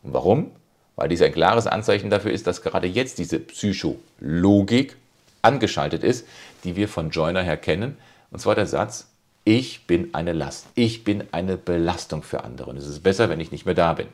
Und 0.03 0.13
warum? 0.13 0.51
Weil 0.97 1.09
dies 1.09 1.23
ein 1.23 1.33
klares 1.33 1.67
Anzeichen 1.67 2.11
dafür 2.11 2.33
ist, 2.33 2.47
dass 2.47 2.63
gerade 2.63 2.87
jetzt 2.87 3.19
diese 3.19 3.39
Psychologik 3.39 4.97
angeschaltet 5.41 6.03
ist, 6.03 6.27
die 6.65 6.77
wir 6.77 6.89
von 6.89 7.11
Joyner 7.11 7.43
her 7.43 7.57
kennen. 7.57 7.97
Und 8.31 8.41
zwar 8.41 8.55
der 8.55 8.67
Satz, 8.67 9.09
ich 9.45 9.87
bin 9.87 10.15
eine 10.15 10.33
Last, 10.33 10.67
ich 10.75 11.05
bin 11.05 11.25
eine 11.33 11.57
Belastung 11.57 12.23
für 12.23 12.45
andere. 12.45 12.71
Und 12.71 12.77
es 12.77 12.87
ist 12.87 13.03
besser, 13.03 13.29
wenn 13.29 13.41
ich 13.41 13.53
nicht 13.53 13.67
mehr 13.67 13.75
da 13.75 13.95
bin. 13.95 14.09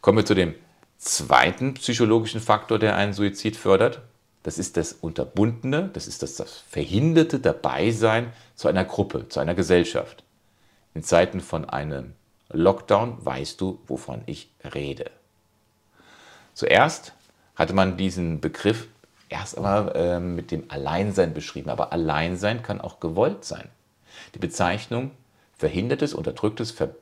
Kommen 0.00 0.18
wir 0.18 0.26
zu 0.26 0.34
dem 0.34 0.54
zweiten 1.04 1.74
psychologischen 1.74 2.40
Faktor, 2.40 2.78
der 2.78 2.96
einen 2.96 3.12
Suizid 3.12 3.56
fördert. 3.56 4.00
Das 4.42 4.58
ist 4.58 4.76
das 4.76 4.92
Unterbundene, 4.92 5.90
das 5.92 6.06
ist 6.06 6.22
das, 6.22 6.36
das 6.36 6.58
verhinderte 6.68 7.40
Dabeisein 7.40 8.32
zu 8.56 8.68
einer 8.68 8.84
Gruppe, 8.84 9.28
zu 9.28 9.40
einer 9.40 9.54
Gesellschaft. 9.54 10.22
In 10.94 11.02
Zeiten 11.02 11.40
von 11.40 11.68
einem 11.68 12.14
Lockdown 12.50 13.24
weißt 13.24 13.60
du, 13.60 13.80
wovon 13.86 14.22
ich 14.26 14.50
rede. 14.74 15.10
Zuerst 16.54 17.12
hatte 17.54 17.74
man 17.74 17.96
diesen 17.96 18.40
Begriff 18.40 18.88
erst 19.28 19.56
einmal 19.56 19.92
äh, 19.94 20.20
mit 20.20 20.50
dem 20.50 20.64
Alleinsein 20.68 21.34
beschrieben. 21.34 21.70
Aber 21.70 21.92
Alleinsein 21.92 22.62
kann 22.62 22.80
auch 22.80 23.00
gewollt 23.00 23.44
sein. 23.44 23.68
Die 24.34 24.38
Bezeichnung 24.38 25.10
verhindertes, 25.56 26.14
unterdrücktes, 26.14 26.70
ver 26.70 26.94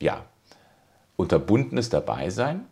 ja, 0.00 0.24
unterbundenes 1.16 1.88
Dabeisein, 1.88 2.66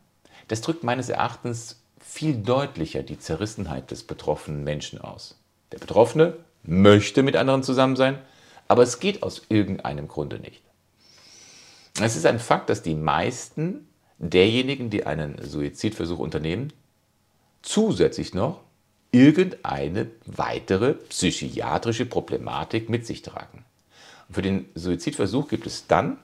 das 0.51 0.63
drückt 0.63 0.83
meines 0.83 1.09
Erachtens 1.09 1.81
viel 2.01 2.35
deutlicher 2.35 3.05
die 3.05 3.21
Zerrissenheit 3.21 3.93
des 3.93 4.03
betroffenen 4.03 4.65
Menschen 4.65 5.01
aus. 5.01 5.37
Der 5.71 5.79
Betroffene 5.79 6.37
möchte 6.65 7.23
mit 7.23 7.37
anderen 7.37 7.63
zusammen 7.63 7.95
sein, 7.95 8.19
aber 8.67 8.83
es 8.83 8.99
geht 8.99 9.23
aus 9.23 9.43
irgendeinem 9.49 10.09
Grunde 10.09 10.41
nicht. 10.41 10.61
Es 12.01 12.17
ist 12.17 12.27
ein 12.27 12.41
Fakt, 12.41 12.69
dass 12.69 12.83
die 12.83 12.97
meisten 12.97 13.87
derjenigen, 14.19 14.91
die 14.91 15.07
einen 15.07 15.41
Suizidversuch 15.41 16.19
unternehmen, 16.19 16.73
zusätzlich 17.63 18.35
noch 18.35 18.61
irgendeine 19.13 20.11
weitere 20.27 20.95
psychiatrische 20.95 22.07
Problematik 22.07 22.89
mit 22.89 23.07
sich 23.07 23.23
tragen. 23.23 23.65
Und 24.27 24.35
für 24.35 24.43
den 24.43 24.69
Suizidversuch 24.75 25.47
gibt 25.47 25.69
es 25.69 25.87
dann 25.87 26.19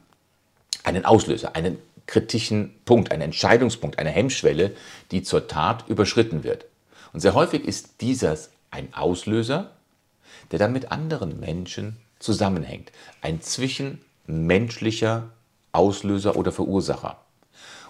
einen 0.82 1.04
Auslöser, 1.04 1.54
einen 1.54 1.78
kritischen 2.06 2.74
Punkt, 2.84 3.10
einen 3.10 3.22
Entscheidungspunkt, 3.22 3.98
eine 3.98 4.10
Hemmschwelle, 4.10 4.74
die 5.10 5.22
zur 5.22 5.48
Tat 5.48 5.84
überschritten 5.88 6.44
wird. 6.44 6.66
Und 7.12 7.20
sehr 7.20 7.34
häufig 7.34 7.64
ist 7.64 8.00
dieser 8.00 8.36
ein 8.70 8.92
Auslöser, 8.94 9.70
der 10.50 10.58
dann 10.58 10.72
mit 10.72 10.92
anderen 10.92 11.40
Menschen 11.40 11.96
zusammenhängt. 12.18 12.92
Ein 13.22 13.40
zwischenmenschlicher 13.40 15.30
Auslöser 15.72 16.36
oder 16.36 16.52
Verursacher. 16.52 17.18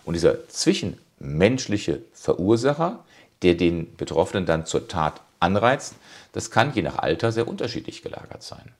Und 0.05 0.15
dieser 0.15 0.49
zwischenmenschliche 0.49 2.03
Verursacher 2.13 3.05
der 3.43 3.55
den 3.55 3.97
Betroffenen 3.97 4.47
dann 4.47 4.67
zur 4.67 4.89
Tat 4.89 5.21
anreizt, 5.41 5.95
das 6.33 6.51
kann 6.51 6.73
je 6.75 6.83
nach 6.83 6.99
Alter 6.99 7.33
sehr 7.33 7.49
unterschiedlich 7.49 8.03
gelagert 8.03 8.43
sein. 8.43 8.73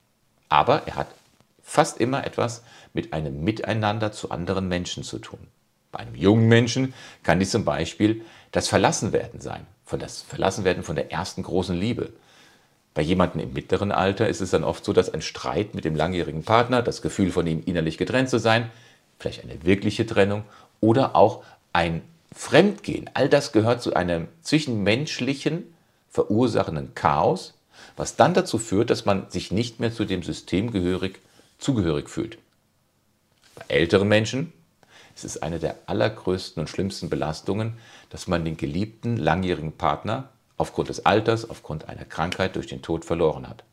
Aber 0.49 0.83
er 0.87 0.95
hat 0.95 1.07
fast 1.67 1.99
immer 1.99 2.25
etwas 2.25 2.63
mit 2.93 3.11
einem 3.11 3.43
Miteinander 3.43 4.13
zu 4.13 4.31
anderen 4.31 4.69
Menschen 4.69 5.03
zu 5.03 5.19
tun. 5.19 5.47
Bei 5.91 5.99
einem 5.99 6.15
jungen 6.15 6.47
Menschen 6.47 6.93
kann 7.23 7.39
dies 7.39 7.51
zum 7.51 7.65
Beispiel 7.65 8.23
das 8.53 8.69
Verlassenwerden 8.69 9.41
sein, 9.41 9.67
von 9.83 9.99
das 9.99 10.21
Verlassenwerden 10.21 10.83
von 10.83 10.95
der 10.95 11.11
ersten 11.11 11.43
großen 11.43 11.77
Liebe. 11.77 12.13
Bei 12.93 13.01
jemandem 13.01 13.41
im 13.41 13.53
mittleren 13.53 13.91
Alter 13.91 14.29
ist 14.29 14.39
es 14.39 14.51
dann 14.51 14.63
oft 14.63 14.85
so, 14.85 14.93
dass 14.93 15.13
ein 15.13 15.21
Streit 15.21 15.75
mit 15.75 15.83
dem 15.83 15.97
langjährigen 15.97 16.43
Partner, 16.43 16.81
das 16.81 17.01
Gefühl 17.01 17.31
von 17.31 17.45
ihm 17.45 17.61
innerlich 17.65 17.97
getrennt 17.97 18.29
zu 18.29 18.39
sein, 18.39 18.71
vielleicht 19.19 19.43
eine 19.43 19.65
wirkliche 19.65 20.05
Trennung 20.05 20.45
oder 20.79 21.17
auch 21.17 21.43
ein 21.73 22.01
Fremdgehen, 22.33 23.09
all 23.13 23.27
das 23.27 23.51
gehört 23.51 23.81
zu 23.81 23.93
einem 23.93 24.29
zwischenmenschlichen 24.41 25.65
verursachenden 26.09 26.95
Chaos, 26.95 27.55
was 27.97 28.15
dann 28.15 28.33
dazu 28.33 28.57
führt, 28.57 28.89
dass 28.89 29.03
man 29.03 29.29
sich 29.29 29.51
nicht 29.51 29.81
mehr 29.81 29.91
zu 29.91 30.05
dem 30.05 30.23
System 30.23 30.71
gehörig, 30.71 31.19
zugehörig 31.57 32.09
fühlt. 32.09 32.37
Bei 33.55 33.63
älteren 33.67 34.07
Menschen 34.07 34.53
ist 35.15 35.25
es 35.25 35.41
eine 35.41 35.59
der 35.59 35.75
allergrößten 35.87 36.61
und 36.61 36.67
schlimmsten 36.67 37.09
Belastungen, 37.09 37.77
dass 38.09 38.27
man 38.27 38.45
den 38.45 38.57
geliebten 38.57 39.17
langjährigen 39.17 39.71
Partner 39.71 40.29
aufgrund 40.57 40.89
des 40.89 41.05
Alters, 41.05 41.49
aufgrund 41.49 41.89
einer 41.89 42.05
Krankheit 42.05 42.55
durch 42.55 42.67
den 42.67 42.81
Tod 42.81 43.05
verloren 43.05 43.47
hat. 43.47 43.63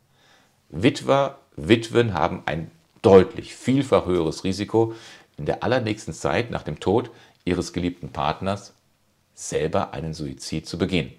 Witwer, 0.69 1.37
Witwen 1.55 2.13
haben 2.13 2.43
ein 2.45 2.71
deutlich 3.01 3.55
vielfach 3.55 4.05
höheres 4.05 4.43
Risiko, 4.43 4.95
in 5.37 5.45
der 5.45 5.63
allernächsten 5.63 6.13
Zeit 6.13 6.49
nach 6.49 6.63
dem 6.63 6.79
Tod 6.79 7.11
ihres 7.43 7.73
geliebten 7.73 8.09
Partners 8.09 8.73
selber 9.35 9.93
einen 9.93 10.13
Suizid 10.13 10.67
zu 10.67 10.77
begehen. 10.77 11.13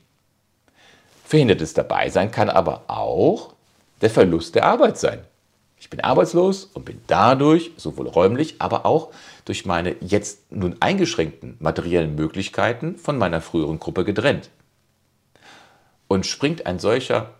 Verhindertes 1.25 1.75
Dabeisein 1.75 2.31
kann 2.31 2.51
aber 2.51 2.85
auch 2.89 3.55
der 4.01 4.11
Verlust 4.11 4.55
der 4.55 4.65
Arbeit 4.65 4.99
sein. 4.99 5.21
Ich 5.87 5.90
bin 5.90 6.00
arbeitslos 6.00 6.64
und 6.64 6.85
bin 6.85 7.00
dadurch 7.07 7.71
sowohl 7.76 8.09
räumlich, 8.09 8.57
aber 8.59 8.87
auch 8.87 9.12
durch 9.45 9.66
meine 9.66 9.95
jetzt 10.00 10.50
nun 10.50 10.75
eingeschränkten 10.81 11.57
materiellen 11.61 12.16
Möglichkeiten 12.16 12.97
von 12.97 13.16
meiner 13.16 13.40
früheren 13.40 13.78
Gruppe 13.78 14.05
getrennt. 14.05 14.50
Und 16.09 16.26
springt 16.26 16.66
ein 16.66 16.81
solcher 16.81 17.35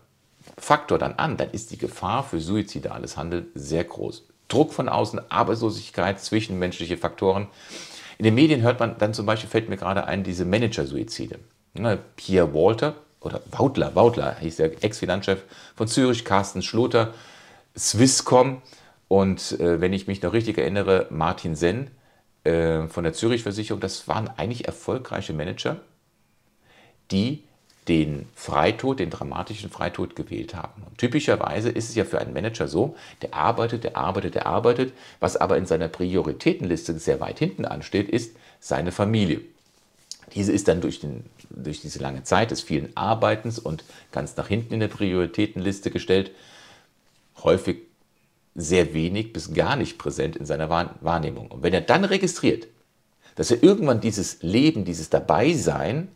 Faktor 0.57 0.97
dann 0.97 1.15
an, 1.15 1.35
dann 1.35 1.51
ist 1.51 1.71
die 1.71 1.77
Gefahr 1.77 2.23
für 2.23 2.39
suizidales 2.39 3.17
Handeln 3.17 3.47
sehr 3.53 3.83
groß. 3.83 4.25
Druck 4.47 4.71
von 4.71 4.87
außen, 4.87 5.29
Arbeitslosigkeit, 5.29 6.21
zwischenmenschliche 6.21 6.95
Faktoren 6.95 7.47
in 8.17 8.23
den 8.23 8.33
Medien 8.33 8.61
hört 8.61 8.79
man 8.79 8.97
dann 8.97 9.13
zum 9.13 9.25
Beispiel, 9.25 9.49
fällt 9.49 9.67
mir 9.67 9.75
gerade 9.75 10.05
ein, 10.05 10.23
diese 10.23 10.45
Manager-Suizide. 10.45 11.37
Pierre 12.15 12.53
Walter 12.53 12.95
oder 13.19 13.41
Wautler, 13.51 13.93
Wautler 13.93 14.37
hieß 14.39 14.55
der 14.55 14.83
Ex-Finanzchef 14.83 15.43
von 15.75 15.89
Zürich, 15.89 16.23
Carsten 16.23 16.63
Schloter, 16.63 17.13
Swisscom 17.77 18.61
und 19.07 19.59
äh, 19.59 19.79
wenn 19.79 19.93
ich 19.93 20.07
mich 20.07 20.21
noch 20.21 20.33
richtig 20.33 20.57
erinnere, 20.57 21.07
Martin 21.09 21.55
Senn 21.55 21.91
äh, 22.47 22.87
von 22.87 23.03
der 23.03 23.13
Zürich-Versicherung. 23.13 23.81
Das 23.81 24.07
waren 24.07 24.29
eigentlich 24.37 24.67
erfolgreiche 24.67 25.33
Manager, 25.33 25.81
die 27.11 27.43
den 27.89 28.27
Freitod, 28.35 28.99
den 28.99 29.09
dramatischen 29.09 29.69
Freitod 29.69 30.15
gewählt 30.15 30.55
haben. 30.55 30.83
Und 30.83 30.97
typischerweise 30.97 31.69
ist 31.69 31.89
es 31.89 31.95
ja 31.95 32.05
für 32.05 32.19
einen 32.19 32.33
Manager 32.33 32.67
so, 32.67 32.95
der 33.21 33.33
arbeitet, 33.33 33.83
der 33.83 33.97
arbeitet, 33.97 34.35
der 34.35 34.45
arbeitet. 34.45 34.93
Was 35.19 35.35
aber 35.35 35.57
in 35.57 35.65
seiner 35.65 35.87
Prioritätenliste 35.87 36.97
sehr 36.99 37.19
weit 37.19 37.39
hinten 37.39 37.65
ansteht, 37.65 38.09
ist 38.09 38.35
seine 38.59 38.91
Familie. 38.91 39.41
Diese 40.33 40.51
ist 40.51 40.67
dann 40.67 40.81
durch, 40.81 40.99
den, 40.99 41.25
durch 41.49 41.81
diese 41.81 41.99
lange 41.99 42.23
Zeit 42.23 42.51
des 42.51 42.61
vielen 42.61 42.95
Arbeitens 42.95 43.59
und 43.59 43.83
ganz 44.11 44.35
nach 44.37 44.47
hinten 44.47 44.73
in 44.73 44.79
der 44.81 44.89
Prioritätenliste 44.89 45.91
gestellt, 45.91 46.31
häufig 47.43 47.79
sehr 48.55 48.93
wenig 48.93 49.33
bis 49.33 49.53
gar 49.53 49.75
nicht 49.75 49.97
präsent 49.97 50.35
in 50.35 50.45
seiner 50.45 50.69
Wahrnehmung. 50.69 51.51
Und 51.51 51.63
wenn 51.63 51.73
er 51.73 51.81
dann 51.81 52.03
registriert, 52.03 52.67
dass 53.35 53.51
er 53.51 53.61
irgendwann 53.61 54.01
dieses 54.01 54.41
Leben, 54.41 54.83
dieses 54.83 55.09
Dabeisein 55.09 56.07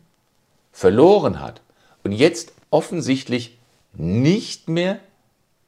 verloren 0.71 1.39
hat 1.39 1.61
und 2.03 2.11
jetzt 2.11 2.53
offensichtlich 2.71 3.59
nicht 3.93 4.69
mehr 4.69 4.99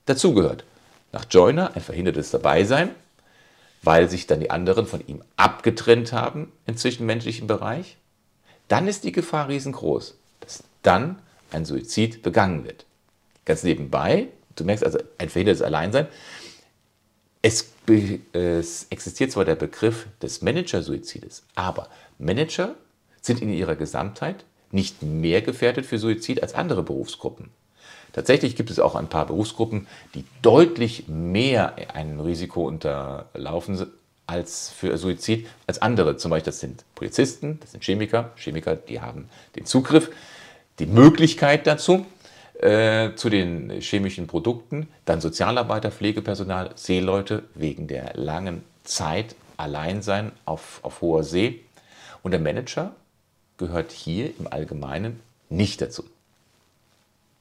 dazugehört. 0.06 0.64
Nach 1.12 1.26
Joyner 1.30 1.76
ein 1.76 1.82
verhindertes 1.82 2.32
Dabeisein, 2.32 2.90
weil 3.84 4.10
sich 4.10 4.26
dann 4.26 4.40
die 4.40 4.50
anderen 4.50 4.88
von 4.88 5.06
ihm 5.06 5.22
abgetrennt 5.36 6.12
haben 6.12 6.52
im 6.66 6.76
zwischenmenschlichen 6.76 7.48
Bereich. 7.48 7.98
Dann 8.68 8.88
ist 8.88 9.04
die 9.04 9.12
Gefahr 9.12 9.50
riesengroß, 9.50 10.16
dass 10.40 10.64
dann 10.82 11.20
ein 11.52 11.66
Suizid 11.66 12.24
begangen 12.24 12.64
wird. 12.64 12.86
Ganz 13.46 13.64
nebenbei, 13.64 14.30
du 14.56 14.64
merkst 14.64 14.86
also 14.86 15.00
ein 15.18 15.30
verhindertes 15.30 15.62
Alleinsein, 15.62 16.08
es, 17.42 17.74
es 18.32 18.88
existiert 18.90 19.32
zwar 19.32 19.46
der 19.46 19.56
Begriff 19.56 20.08
des 20.22 20.42
Manager-Suizides, 20.42 21.44
aber 21.56 21.90
Manager 22.18 22.76
sind 23.22 23.42
in 23.42 23.50
ihrer 23.50 23.76
Gesamtheit 23.76 24.46
nicht 24.72 25.04
mehr 25.04 25.42
gefährdet 25.42 25.86
für 25.86 26.00
Suizid 26.00 26.42
als 26.42 26.56
andere 26.56 26.84
Berufsgruppen. 26.84 27.50
Tatsächlich 28.12 28.56
gibt 28.56 28.70
es 28.70 28.80
auch 28.80 28.96
ein 28.96 29.08
paar 29.08 29.26
Berufsgruppen, 29.26 29.88
die 30.14 30.24
deutlich 30.42 31.08
mehr 31.08 31.76
ein 31.94 32.20
Risiko 32.20 32.68
unterlaufen 32.68 33.88
als 34.28 34.70
für 34.70 34.98
Suizid 34.98 35.48
als 35.68 35.82
andere. 35.82 36.18
Zum 36.18 36.32
Beispiel 36.32 36.52
das 36.52 36.60
sind 36.60 36.86
Polizisten, 36.96 37.60
das 37.60 37.72
sind 37.72 37.84
Chemiker. 37.84 38.32
Chemiker, 38.36 38.76
die 38.76 39.02
haben 39.02 39.30
den 39.56 39.66
Zugriff, 39.66 40.12
die 40.80 40.86
Möglichkeit 40.86 41.68
dazu 41.68 42.06
äh, 42.60 43.16
zu 43.16 43.30
den 43.30 43.82
chemischen 43.82 44.28
Produkten. 44.28 44.88
Dann 45.06 45.22
Sozialarbeiter, 45.22 45.92
Pflegepersonal, 45.92 46.72
Seeleute 46.76 47.44
wegen 47.56 47.88
der 47.88 48.14
langen 48.16 48.64
Zeit 48.84 49.36
Alleinsein 49.58 50.32
auf, 50.46 50.80
auf 50.84 51.02
hoher 51.02 51.24
See. 51.24 51.62
Und 52.22 52.32
der 52.32 52.40
Manager 52.40 52.96
gehört 53.58 53.92
hier 53.92 54.32
im 54.40 54.48
Allgemeinen 54.52 55.20
nicht 55.50 55.82
dazu. 55.82 56.04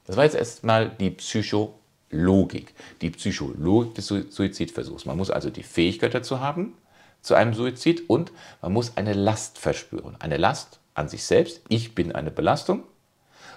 Das 0.06 0.16
war 0.16 0.24
jetzt 0.24 0.34
erstmal 0.34 0.90
die 0.90 1.10
Psychologik, 1.10 2.74
die 3.00 3.10
Psychologik 3.10 3.94
des 3.94 4.06
Suizidversuchs. 4.06 5.06
Man 5.06 5.16
muss 5.16 5.30
also 5.30 5.50
die 5.50 5.62
Fähigkeit 5.62 6.14
dazu 6.14 6.40
haben, 6.40 6.74
zu 7.22 7.34
einem 7.34 7.54
Suizid 7.54 8.08
und 8.10 8.32
man 8.60 8.72
muss 8.72 8.96
eine 8.96 9.12
Last 9.12 9.58
verspüren. 9.58 10.16
Eine 10.18 10.36
Last 10.36 10.80
an 10.94 11.08
sich 11.08 11.24
selbst, 11.24 11.62
ich 11.68 11.94
bin 11.94 12.12
eine 12.12 12.30
Belastung 12.30 12.82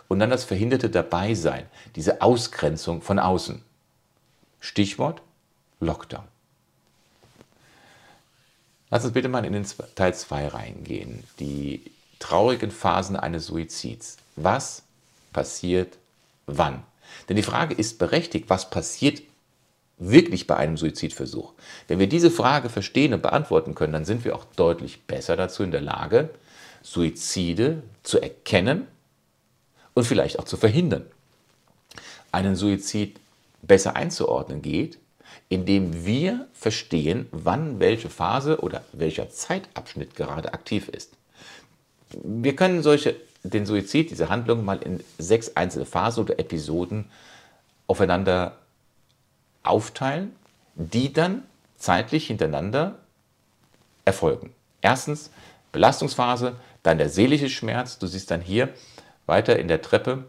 und 0.07 0.19
dann 0.19 0.29
das 0.29 0.43
verhinderte 0.43 0.89
Dabeisein, 0.89 1.65
diese 1.95 2.21
Ausgrenzung 2.21 3.01
von 3.01 3.19
außen. 3.19 3.61
Stichwort 4.59 5.21
Lockdown. 5.79 6.25
Lass 8.89 9.03
uns 9.03 9.13
bitte 9.13 9.29
mal 9.29 9.45
in 9.45 9.53
den 9.53 9.65
Teil 9.95 10.13
2 10.13 10.47
reingehen. 10.47 11.23
Die 11.39 11.81
traurigen 12.19 12.71
Phasen 12.71 13.15
eines 13.15 13.47
Suizids. 13.47 14.17
Was 14.35 14.83
passiert 15.33 15.97
wann? 16.45 16.83
Denn 17.27 17.35
die 17.35 17.43
Frage 17.43 17.75
ist 17.75 17.99
berechtigt, 17.99 18.49
was 18.49 18.69
passiert 18.69 19.21
wirklich 19.97 20.47
bei 20.47 20.55
einem 20.55 20.77
Suizidversuch? 20.77 21.53
Wenn 21.87 21.99
wir 21.99 22.07
diese 22.07 22.31
Frage 22.31 22.69
verstehen 22.69 23.13
und 23.13 23.21
beantworten 23.21 23.75
können, 23.75 23.93
dann 23.93 24.05
sind 24.05 24.25
wir 24.25 24.35
auch 24.35 24.45
deutlich 24.55 25.03
besser 25.03 25.35
dazu 25.35 25.63
in 25.63 25.71
der 25.71 25.81
Lage, 25.81 26.29
Suizide 26.83 27.83
zu 28.03 28.21
erkennen 28.21 28.87
und 29.95 30.03
vielleicht 30.03 30.37
auch 30.37 30.43
zu 30.43 30.57
verhindern. 30.57 31.07
Einen 32.31 32.55
Suizid 32.55 33.19
besser 33.63 33.95
einzuordnen 33.95 34.61
geht, 34.61 34.99
indem 35.49 36.05
wir 36.05 36.47
verstehen, 36.53 37.27
wann 37.31 37.79
welche 37.79 38.09
Phase 38.09 38.59
oder 38.59 38.83
welcher 38.93 39.29
Zeitabschnitt 39.31 40.15
gerade 40.15 40.53
aktiv 40.53 40.87
ist. 40.89 41.13
Wir 42.11 42.55
können 42.55 42.83
solche, 42.83 43.15
den 43.43 43.65
Suizid, 43.65 44.11
diese 44.11 44.29
Handlung 44.29 44.63
mal 44.63 44.77
in 44.77 45.03
sechs 45.17 45.55
einzelne 45.55 45.85
Phasen 45.85 46.23
oder 46.23 46.39
Episoden 46.39 47.05
aufeinander 47.87 48.57
aufteilen, 49.63 50.35
die 50.75 51.11
dann 51.11 51.43
zeitlich 51.77 52.27
hintereinander 52.27 52.99
erfolgen. 54.03 54.53
Erstens 54.81 55.31
Belastungsphase, 55.71 56.55
dann 56.83 56.97
der 56.97 57.09
seelische 57.09 57.49
Schmerz. 57.49 57.97
Du 57.97 58.07
siehst 58.07 58.29
dann 58.31 58.41
hier 58.41 58.69
weiter 59.25 59.57
in 59.57 59.67
der 59.67 59.81
Treppe, 59.81 60.25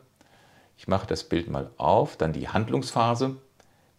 ich 0.78 0.88
mache 0.88 1.06
das 1.06 1.24
Bild 1.24 1.48
mal 1.48 1.70
auf, 1.76 2.16
dann 2.16 2.32
die 2.32 2.48
Handlungsphase, 2.48 3.36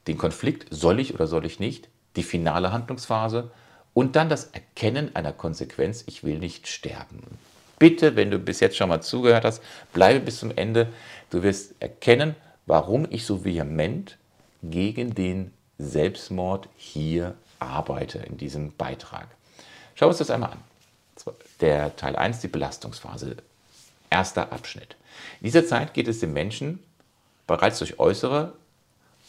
den 0.07 0.17
Konflikt, 0.17 0.67
soll 0.69 0.99
ich 0.99 1.13
oder 1.13 1.27
soll 1.27 1.45
ich 1.45 1.59
nicht, 1.59 1.89
die 2.15 2.23
finale 2.23 2.71
Handlungsphase 2.71 3.51
und 3.93 4.15
dann 4.15 4.29
das 4.29 4.45
Erkennen 4.45 5.15
einer 5.15 5.33
Konsequenz, 5.33 6.03
ich 6.07 6.23
will 6.23 6.39
nicht 6.39 6.67
sterben. 6.67 7.23
Bitte, 7.79 8.15
wenn 8.15 8.31
du 8.31 8.39
bis 8.39 8.59
jetzt 8.59 8.77
schon 8.77 8.89
mal 8.89 9.01
zugehört 9.01 9.45
hast, 9.45 9.61
bleibe 9.93 10.19
bis 10.19 10.39
zum 10.39 10.51
Ende. 10.55 10.87
Du 11.29 11.43
wirst 11.43 11.75
erkennen, 11.79 12.35
warum 12.65 13.07
ich 13.09 13.25
so 13.25 13.45
vehement 13.45 14.17
gegen 14.63 15.13
den 15.13 15.53
Selbstmord 15.77 16.69
hier 16.75 17.35
arbeite 17.59 18.19
in 18.19 18.37
diesem 18.37 18.71
Beitrag. 18.73 19.27
Schauen 19.95 20.07
wir 20.07 20.09
uns 20.09 20.17
das 20.17 20.31
einmal 20.31 20.51
an. 20.51 20.59
Der 21.61 21.95
Teil 21.95 22.15
1, 22.15 22.39
die 22.39 22.47
Belastungsphase. 22.47 23.37
Erster 24.09 24.51
Abschnitt. 24.51 24.95
In 25.41 25.45
dieser 25.45 25.65
Zeit 25.65 25.93
geht 25.93 26.07
es 26.07 26.19
dem 26.19 26.33
Menschen 26.33 26.79
bereits 27.45 27.79
durch 27.79 27.99
äußere 27.99 28.53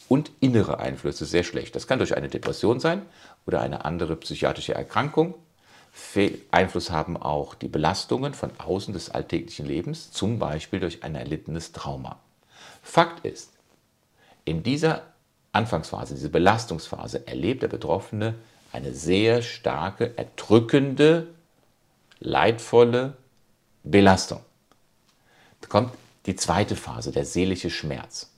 und 0.08 0.30
innere 0.40 0.78
Einflüsse 0.78 1.24
sehr 1.24 1.44
schlecht. 1.44 1.76
Das 1.76 1.86
kann 1.86 1.98
durch 1.98 2.16
eine 2.16 2.28
Depression 2.28 2.80
sein 2.80 3.02
oder 3.46 3.60
eine 3.60 3.84
andere 3.84 4.16
psychiatrische 4.16 4.74
Erkrankung. 4.74 5.34
Einfluss 6.50 6.90
haben 6.90 7.16
auch 7.16 7.54
die 7.54 7.68
Belastungen 7.68 8.34
von 8.34 8.50
außen 8.58 8.94
des 8.94 9.10
alltäglichen 9.10 9.66
Lebens, 9.66 10.12
zum 10.12 10.38
Beispiel 10.38 10.80
durch 10.80 11.02
ein 11.02 11.14
erlittenes 11.14 11.72
Trauma. 11.72 12.18
Fakt 12.82 13.24
ist, 13.26 13.52
in 14.44 14.62
dieser 14.62 15.02
Anfangsphase, 15.52 16.14
diese 16.14 16.30
Belastungsphase, 16.30 17.26
erlebt 17.26 17.62
der 17.62 17.68
Betroffene 17.68 18.34
eine 18.72 18.94
sehr 18.94 19.42
starke, 19.42 20.16
erdrückende, 20.16 21.28
leidvolle 22.20 23.16
Belastung. 23.82 24.40
Kommt 25.68 25.92
die 26.26 26.36
zweite 26.36 26.76
Phase, 26.76 27.12
der 27.12 27.24
seelische 27.24 27.70
Schmerz. 27.70 28.30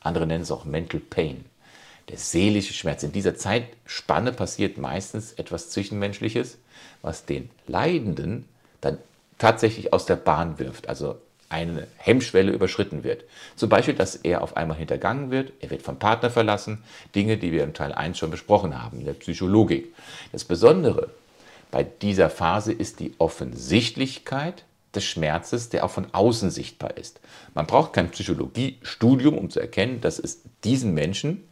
Andere 0.00 0.26
nennen 0.26 0.42
es 0.42 0.50
auch 0.50 0.64
Mental 0.64 1.00
Pain. 1.00 1.44
Der 2.08 2.18
seelische 2.18 2.74
Schmerz. 2.74 3.02
In 3.02 3.12
dieser 3.12 3.34
Zeitspanne 3.34 4.32
passiert 4.32 4.76
meistens 4.76 5.32
etwas 5.32 5.70
Zwischenmenschliches, 5.70 6.58
was 7.00 7.24
den 7.24 7.50
Leidenden 7.66 8.46
dann 8.80 8.98
tatsächlich 9.38 9.92
aus 9.92 10.04
der 10.04 10.16
Bahn 10.16 10.58
wirft, 10.58 10.88
also 10.88 11.16
eine 11.48 11.86
Hemmschwelle 11.96 12.52
überschritten 12.52 13.04
wird. 13.04 13.24
Zum 13.56 13.68
Beispiel, 13.68 13.94
dass 13.94 14.16
er 14.16 14.42
auf 14.42 14.56
einmal 14.56 14.76
hintergangen 14.76 15.30
wird, 15.30 15.52
er 15.60 15.70
wird 15.70 15.82
vom 15.82 15.98
Partner 15.98 16.30
verlassen, 16.30 16.82
Dinge, 17.14 17.36
die 17.36 17.52
wir 17.52 17.62
im 17.62 17.74
Teil 17.74 17.92
1 17.92 18.18
schon 18.18 18.30
besprochen 18.30 18.82
haben, 18.82 19.00
in 19.00 19.06
der 19.06 19.12
Psychologik. 19.14 19.94
Das 20.32 20.44
Besondere 20.44 21.10
bei 21.70 21.84
dieser 21.84 22.28
Phase 22.28 22.72
ist 22.72 23.00
die 23.00 23.14
Offensichtlichkeit 23.18 24.64
des 24.96 25.04
Schmerzes, 25.04 25.68
der 25.68 25.84
auch 25.84 25.90
von 25.90 26.12
außen 26.12 26.50
sichtbar 26.50 26.96
ist. 26.96 27.20
Man 27.54 27.66
braucht 27.66 27.92
kein 27.92 28.10
Psychologiestudium, 28.10 29.36
um 29.36 29.50
zu 29.50 29.60
erkennen, 29.60 30.00
dass 30.00 30.18
es 30.18 30.42
diesen 30.62 30.94
Menschen 30.94 31.48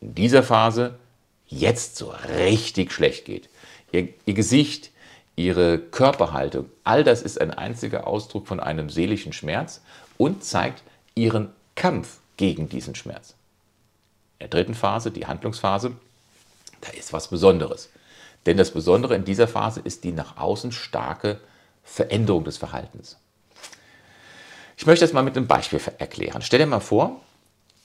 in 0.00 0.14
dieser 0.14 0.42
Phase 0.42 0.98
jetzt 1.46 1.96
so 1.96 2.12
richtig 2.38 2.92
schlecht 2.92 3.24
geht. 3.24 3.48
Ihr, 3.92 4.08
ihr 4.24 4.34
Gesicht, 4.34 4.90
ihre 5.36 5.78
Körperhaltung, 5.78 6.66
all 6.84 7.04
das 7.04 7.22
ist 7.22 7.40
ein 7.40 7.50
einziger 7.50 8.06
Ausdruck 8.06 8.46
von 8.46 8.60
einem 8.60 8.90
seelischen 8.90 9.32
Schmerz 9.32 9.80
und 10.16 10.44
zeigt 10.44 10.82
ihren 11.14 11.50
Kampf 11.74 12.18
gegen 12.36 12.68
diesen 12.68 12.94
Schmerz. 12.94 13.34
In 14.38 14.44
der 14.44 14.48
dritten 14.48 14.74
Phase, 14.74 15.10
die 15.10 15.26
Handlungsphase, 15.26 15.92
da 16.80 16.90
ist 16.92 17.12
was 17.12 17.28
Besonderes. 17.28 17.90
Denn 18.46 18.56
das 18.56 18.70
Besondere 18.70 19.14
in 19.14 19.24
dieser 19.24 19.48
Phase 19.48 19.80
ist 19.80 20.04
die 20.04 20.12
nach 20.12 20.38
außen 20.38 20.72
starke 20.72 21.40
Veränderung 21.90 22.44
des 22.44 22.56
Verhaltens. 22.56 23.18
Ich 24.76 24.86
möchte 24.86 25.04
das 25.04 25.12
mal 25.12 25.22
mit 25.22 25.36
einem 25.36 25.48
Beispiel 25.48 25.80
erklären. 25.98 26.40
Stell 26.40 26.60
dir 26.60 26.66
mal 26.66 26.80
vor, 26.80 27.20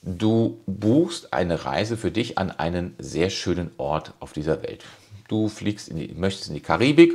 du 0.04 0.62
buchst 0.68 1.34
eine 1.34 1.66
Reise 1.66 1.98
für 1.98 2.12
dich 2.12 2.38
an 2.38 2.52
einen 2.52 2.96
sehr 3.00 3.32
schönen 3.32 3.72
Ort 3.78 4.14
auf 4.20 4.32
dieser 4.32 4.62
Welt. 4.62 4.86
Du 5.28 5.50
fliegst 5.50 5.90
in 5.90 5.98
die, 5.98 6.14
möchtest 6.14 6.50
in 6.50 6.54
die 6.54 6.62
Karibik 6.62 7.14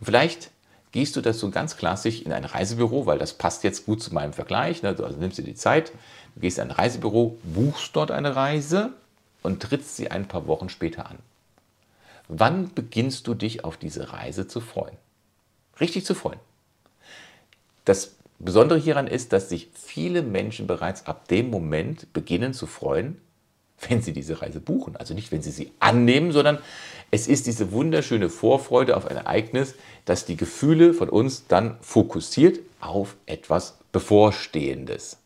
und 0.00 0.04
vielleicht 0.04 0.50
gehst 0.90 1.14
du 1.14 1.20
das 1.20 1.38
so 1.38 1.48
ganz 1.50 1.76
klassisch 1.76 2.20
in 2.22 2.32
ein 2.32 2.44
Reisebüro, 2.44 3.06
weil 3.06 3.18
das 3.18 3.34
passt 3.34 3.62
jetzt 3.62 3.86
gut 3.86 4.02
zu 4.02 4.12
meinem 4.12 4.32
Vergleich. 4.32 4.82
Ne? 4.82 4.88
Also 4.88 5.18
nimmst 5.18 5.38
du 5.38 5.42
die 5.42 5.54
Zeit, 5.54 5.92
du 6.34 6.40
gehst 6.40 6.58
in 6.58 6.64
ein 6.64 6.70
Reisebüro, 6.72 7.38
buchst 7.44 7.94
dort 7.94 8.10
eine 8.10 8.34
Reise 8.34 8.90
und 9.42 9.62
trittst 9.62 9.96
sie 9.96 10.10
ein 10.10 10.26
paar 10.26 10.48
Wochen 10.48 10.68
später 10.68 11.08
an. 11.08 11.18
Wann 12.26 12.74
beginnst 12.74 13.28
du 13.28 13.34
dich 13.34 13.64
auf 13.64 13.76
diese 13.76 14.12
Reise 14.12 14.48
zu 14.48 14.60
freuen? 14.60 14.96
Richtig 15.80 16.04
zu 16.04 16.14
freuen. 16.14 16.40
Das 17.84 18.16
Besondere 18.38 18.78
hieran 18.78 19.06
ist, 19.06 19.32
dass 19.32 19.48
sich 19.48 19.68
viele 19.72 20.22
Menschen 20.22 20.66
bereits 20.66 21.06
ab 21.06 21.28
dem 21.28 21.50
Moment 21.50 22.12
beginnen 22.12 22.54
zu 22.54 22.66
freuen, 22.66 23.20
wenn 23.88 24.02
sie 24.02 24.12
diese 24.12 24.42
Reise 24.42 24.60
buchen. 24.60 24.96
Also 24.96 25.14
nicht, 25.14 25.32
wenn 25.32 25.42
sie 25.42 25.50
sie 25.50 25.72
annehmen, 25.78 26.32
sondern 26.32 26.58
es 27.10 27.28
ist 27.28 27.46
diese 27.46 27.72
wunderschöne 27.72 28.28
Vorfreude 28.28 28.96
auf 28.96 29.06
ein 29.06 29.16
Ereignis, 29.16 29.74
das 30.04 30.24
die 30.24 30.36
Gefühle 30.36 30.94
von 30.94 31.08
uns 31.08 31.46
dann 31.46 31.76
fokussiert 31.82 32.60
auf 32.80 33.16
etwas 33.26 33.78
Bevorstehendes. 33.92 35.18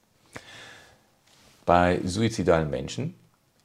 Bei 1.64 2.00
suizidalen 2.04 2.70
Menschen 2.70 3.14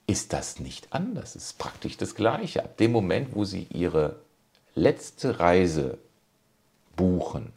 ist 0.08 0.34
das 0.34 0.60
nicht 0.60 0.88
anders. 0.92 1.36
Es 1.36 1.44
ist 1.44 1.58
praktisch 1.58 1.98
das 1.98 2.16
Gleiche. 2.16 2.64
Ab 2.64 2.78
dem 2.78 2.92
Moment, 2.92 3.36
wo 3.36 3.46
Sie 3.46 3.68
Ihre 3.72 4.18
letzte 4.76 5.40
Reise 5.40 5.98
buchen, 6.96 7.52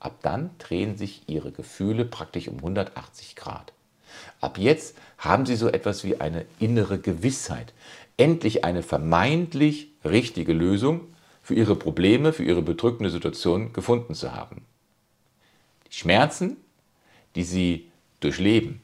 ab 0.00 0.18
dann 0.22 0.50
drehen 0.58 0.96
sich 0.96 1.22
Ihre 1.28 1.52
Gefühle 1.52 2.04
praktisch 2.04 2.48
um 2.48 2.56
180 2.56 3.36
Grad. 3.36 3.72
Ab 4.40 4.58
jetzt 4.58 4.96
haben 5.18 5.46
Sie 5.46 5.56
so 5.56 5.68
etwas 5.68 6.04
wie 6.04 6.20
eine 6.20 6.44
innere 6.58 6.98
Gewissheit. 6.98 7.72
Endlich 8.16 8.64
eine 8.64 8.82
vermeintlich 8.82 9.88
richtige 10.04 10.52
Lösung 10.52 11.00
für 11.42 11.54
Ihre 11.54 11.76
Probleme, 11.76 12.32
für 12.32 12.44
Ihre 12.44 12.62
bedrückende 12.62 13.10
Situation 13.10 13.72
gefunden 13.72 14.14
zu 14.14 14.32
haben. 14.32 14.64
Die 15.90 15.96
Schmerzen, 15.96 16.56
die 17.34 17.44
Sie 17.44 17.90
durchleben, 18.20 18.80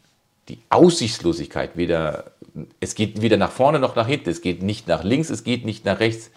die 0.49 0.59
Aussichtslosigkeit, 0.68 1.77
weder, 1.77 2.33
es 2.81 2.94
geht 2.94 3.23
weder 3.23 3.37
nach 3.37 3.53
vorne 3.53 3.79
noch 3.79 3.94
nach 3.94 4.07
hinten, 4.07 4.31
es 4.31 4.40
geht 4.40 4.62
nicht 4.62 4.88
nach 4.88 5.05
links, 5.05 5.31
es 5.31 5.44
geht 5.44 5.64
nicht 5.64 5.85
nach 5.85 6.01
rechts, 6.01 6.31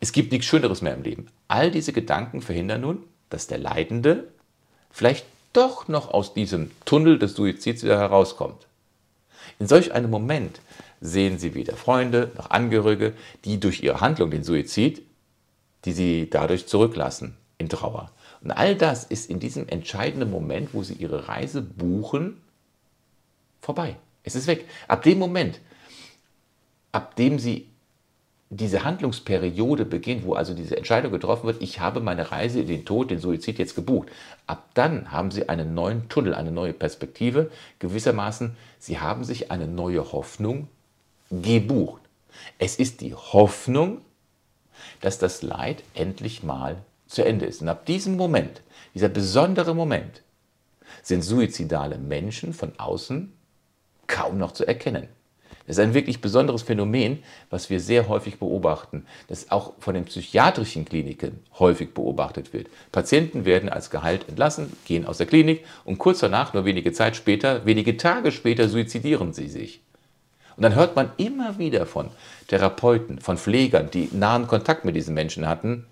es 0.00 0.12
gibt 0.12 0.32
nichts 0.32 0.46
Schöneres 0.46 0.82
mehr 0.82 0.94
im 0.94 1.02
Leben. 1.02 1.26
All 1.48 1.70
diese 1.70 1.92
Gedanken 1.92 2.40
verhindern 2.40 2.82
nun, 2.82 3.04
dass 3.30 3.46
der 3.46 3.58
Leidende 3.58 4.28
vielleicht 4.90 5.26
doch 5.52 5.88
noch 5.88 6.12
aus 6.12 6.34
diesem 6.34 6.70
Tunnel 6.84 7.18
des 7.18 7.34
Suizids 7.34 7.82
wieder 7.82 7.98
herauskommt. 7.98 8.66
In 9.58 9.66
solch 9.66 9.92
einem 9.92 10.10
Moment 10.10 10.60
sehen 11.00 11.38
Sie 11.38 11.54
weder 11.54 11.76
Freunde 11.76 12.30
noch 12.36 12.50
Angehörige, 12.50 13.14
die 13.44 13.58
durch 13.58 13.82
ihre 13.82 14.00
Handlung 14.00 14.30
den 14.30 14.44
Suizid, 14.44 15.02
die 15.84 15.92
Sie 15.92 16.30
dadurch 16.30 16.66
zurücklassen, 16.66 17.36
in 17.56 17.68
Trauer. 17.68 18.12
Und 18.40 18.52
all 18.52 18.76
das 18.76 19.04
ist 19.04 19.28
in 19.28 19.40
diesem 19.40 19.68
entscheidenden 19.68 20.30
Moment, 20.30 20.74
wo 20.74 20.82
Sie 20.82 20.94
Ihre 20.94 21.28
Reise 21.28 21.60
buchen, 21.60 22.40
vorbei. 23.60 23.96
Es 24.22 24.34
ist 24.34 24.46
weg. 24.46 24.66
Ab 24.86 25.02
dem 25.02 25.18
Moment, 25.18 25.60
ab 26.92 27.16
dem 27.16 27.38
Sie 27.38 27.66
diese 28.50 28.84
Handlungsperiode 28.84 29.84
beginnt, 29.84 30.24
wo 30.24 30.32
also 30.32 30.54
diese 30.54 30.76
Entscheidung 30.76 31.12
getroffen 31.12 31.46
wird, 31.46 31.60
ich 31.60 31.80
habe 31.80 32.00
meine 32.00 32.30
Reise 32.32 32.60
in 32.60 32.66
den 32.66 32.86
Tod, 32.86 33.10
den 33.10 33.18
Suizid 33.18 33.58
jetzt 33.58 33.74
gebucht. 33.74 34.08
Ab 34.46 34.70
dann 34.74 35.12
haben 35.12 35.30
Sie 35.30 35.48
einen 35.48 35.74
neuen 35.74 36.08
Tunnel, 36.08 36.34
eine 36.34 36.50
neue 36.50 36.72
Perspektive. 36.72 37.50
Gewissermaßen, 37.78 38.56
Sie 38.78 39.00
haben 39.00 39.24
sich 39.24 39.50
eine 39.50 39.66
neue 39.66 40.12
Hoffnung 40.12 40.68
gebucht. 41.30 42.00
Es 42.58 42.76
ist 42.76 43.02
die 43.02 43.14
Hoffnung, 43.14 44.00
dass 45.00 45.18
das 45.18 45.42
Leid 45.42 45.82
endlich 45.94 46.42
mal 46.42 46.76
zu 47.06 47.24
Ende 47.24 47.44
ist. 47.44 47.60
Und 47.60 47.68
ab 47.68 47.84
diesem 47.84 48.16
Moment, 48.16 48.62
dieser 48.94 49.08
besondere 49.08 49.74
Moment, 49.74 50.22
sind 51.02 51.22
suizidale 51.22 51.98
Menschen 51.98 52.54
von 52.54 52.72
außen 52.78 53.32
kaum 54.06 54.38
noch 54.38 54.52
zu 54.52 54.66
erkennen. 54.66 55.08
Das 55.68 55.76
ist 55.76 55.84
ein 55.84 55.92
wirklich 55.92 56.22
besonderes 56.22 56.62
Phänomen, 56.62 57.22
was 57.50 57.68
wir 57.68 57.78
sehr 57.78 58.08
häufig 58.08 58.38
beobachten, 58.38 59.04
das 59.26 59.50
auch 59.50 59.74
von 59.80 59.92
den 59.92 60.06
psychiatrischen 60.06 60.86
Kliniken 60.86 61.40
häufig 61.58 61.92
beobachtet 61.92 62.54
wird. 62.54 62.68
Patienten 62.90 63.44
werden 63.44 63.68
als 63.68 63.90
Gehalt 63.90 64.26
entlassen, 64.30 64.72
gehen 64.86 65.04
aus 65.04 65.18
der 65.18 65.26
Klinik 65.26 65.66
und 65.84 65.98
kurz 65.98 66.20
danach, 66.20 66.54
nur 66.54 66.64
wenige 66.64 66.92
Zeit 66.92 67.16
später, 67.16 67.66
wenige 67.66 67.98
Tage 67.98 68.32
später, 68.32 68.66
suizidieren 68.66 69.34
sie 69.34 69.48
sich. 69.48 69.82
Und 70.56 70.62
dann 70.62 70.74
hört 70.74 70.96
man 70.96 71.10
immer 71.18 71.58
wieder 71.58 71.84
von 71.84 72.08
Therapeuten, 72.46 73.20
von 73.20 73.36
Pflegern, 73.36 73.90
die 73.90 74.08
nahen 74.10 74.46
Kontakt 74.46 74.86
mit 74.86 74.96
diesen 74.96 75.12
Menschen 75.12 75.46
hatten, 75.46 75.84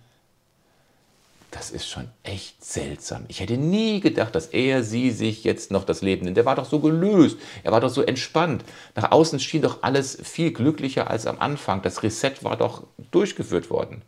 das 1.56 1.70
ist 1.70 1.88
schon 1.88 2.10
echt 2.22 2.62
seltsam. 2.62 3.24
Ich 3.28 3.40
hätte 3.40 3.56
nie 3.56 4.00
gedacht, 4.00 4.34
dass 4.34 4.48
er, 4.48 4.82
sie 4.82 5.10
sich 5.10 5.42
jetzt 5.42 5.70
noch 5.70 5.84
das 5.84 6.02
Leben 6.02 6.26
nimmt. 6.26 6.36
Der 6.36 6.44
war 6.44 6.54
doch 6.54 6.68
so 6.68 6.80
gelöst, 6.80 7.38
er 7.62 7.72
war 7.72 7.80
doch 7.80 7.88
so 7.88 8.02
entspannt. 8.02 8.62
Nach 8.94 9.10
außen 9.10 9.40
schien 9.40 9.62
doch 9.62 9.82
alles 9.82 10.18
viel 10.22 10.52
glücklicher 10.52 11.08
als 11.08 11.26
am 11.26 11.38
Anfang. 11.38 11.80
Das 11.80 12.02
Reset 12.02 12.34
war 12.42 12.58
doch 12.58 12.86
durchgeführt 13.10 13.70
worden. 13.70 14.02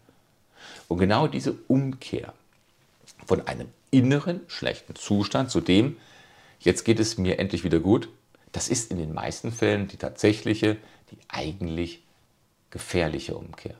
Und 0.88 0.98
genau 0.98 1.26
diese 1.26 1.54
Umkehr 1.68 2.34
von 3.24 3.46
einem 3.46 3.68
inneren 3.90 4.42
schlechten 4.48 4.94
Zustand 4.94 5.50
zu 5.50 5.62
dem, 5.62 5.96
jetzt 6.60 6.84
geht 6.84 7.00
es 7.00 7.16
mir 7.16 7.38
endlich 7.38 7.64
wieder 7.64 7.80
gut, 7.80 8.10
das 8.52 8.68
ist 8.68 8.90
in 8.90 8.98
den 8.98 9.14
meisten 9.14 9.52
Fällen 9.52 9.88
die 9.88 9.96
tatsächliche, 9.96 10.76
die 11.10 11.16
eigentlich 11.28 12.02
gefährliche 12.68 13.36
Umkehr. 13.36 13.74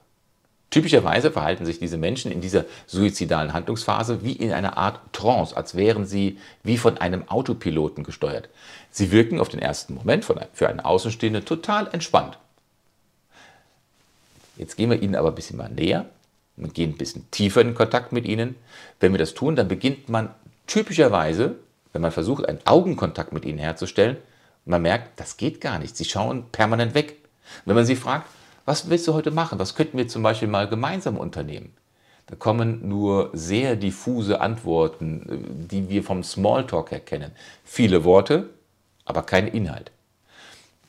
Typischerweise 0.70 1.31
verhalten 1.31 1.64
sich 1.64 1.78
diese 1.78 1.96
Menschen 1.96 2.31
in 2.31 2.42
dieser 2.42 2.66
suizidalen 2.87 3.54
Handlungsphase 3.54 4.22
wie 4.22 4.33
in 4.33 4.52
einer 4.52 4.76
Art 4.76 5.00
Trance, 5.14 5.57
als 5.57 5.74
wären 5.74 6.04
sie 6.04 6.38
wie 6.62 6.76
von 6.76 6.98
einem 6.98 7.26
Autopiloten 7.28 8.04
gesteuert. 8.04 8.50
Sie 8.90 9.11
wirken 9.11 9.40
auf 9.40 9.48
den 9.48 9.61
ersten 9.61 9.94
Moment 9.94 10.26
für 10.26 10.68
einen 10.68 10.81
Außenstehenden 10.81 11.46
total 11.46 11.88
entspannt. 11.92 12.38
Jetzt 14.59 14.76
gehen 14.76 14.90
wir 14.90 15.00
ihnen 15.00 15.14
aber 15.14 15.28
ein 15.28 15.35
bisschen 15.35 15.57
mal 15.57 15.70
näher 15.70 16.04
und 16.59 16.74
gehen 16.74 16.90
ein 16.90 16.98
bisschen 16.98 17.31
tiefer 17.31 17.62
in 17.62 17.74
Kontakt 17.74 18.12
mit 18.12 18.26
ihnen. 18.26 18.57
Wenn 19.00 19.12
wir 19.12 19.18
das 19.18 19.33
tun, 19.35 19.57
dann 19.57 19.68
beginnt 19.68 20.09
man 20.11 20.35
typischerweise, 20.66 21.54
wenn 21.92 22.02
man 22.02 22.12
versucht, 22.12 22.46
einen 22.46 22.61
Augenkontakt 22.66 23.33
mit 23.33 23.46
ihnen 23.46 23.59
herzustellen, 23.59 24.18
man 24.66 24.83
merkt, 24.83 25.18
das 25.18 25.38
geht 25.38 25.62
gar 25.62 25.78
nicht. 25.78 25.96
Sie 25.96 26.04
schauen 26.04 26.44
permanent 26.52 26.94
weg. 26.94 27.16
Wenn 27.64 27.74
man 27.74 27.87
sie 27.87 27.96
fragt, 27.96 28.28
was 28.68 28.90
willst 28.90 29.09
du 29.09 29.14
heute 29.14 29.31
machen? 29.31 29.59
Was 29.59 29.74
könnten 29.74 29.96
wir 29.96 30.09
zum 30.09 30.22
Beispiel 30.22 30.46
mal 30.46 30.68
gemeinsam 30.68 31.16
unternehmen? 31.16 31.72
Da 32.26 32.37
kommen 32.37 32.87
nur 32.87 33.31
sehr 33.33 33.76
diffuse 33.76 34.42
Antworten, 34.42 35.66
die 35.70 35.88
wir 35.88 36.04
vom 36.04 36.22
Smalltalk 36.22 36.92
erkennen. 36.92 37.33
Viele 37.64 38.04
Worte, 38.04 38.50
aber 39.07 39.22
kein 39.22 39.48
Inhalt. 39.48 39.90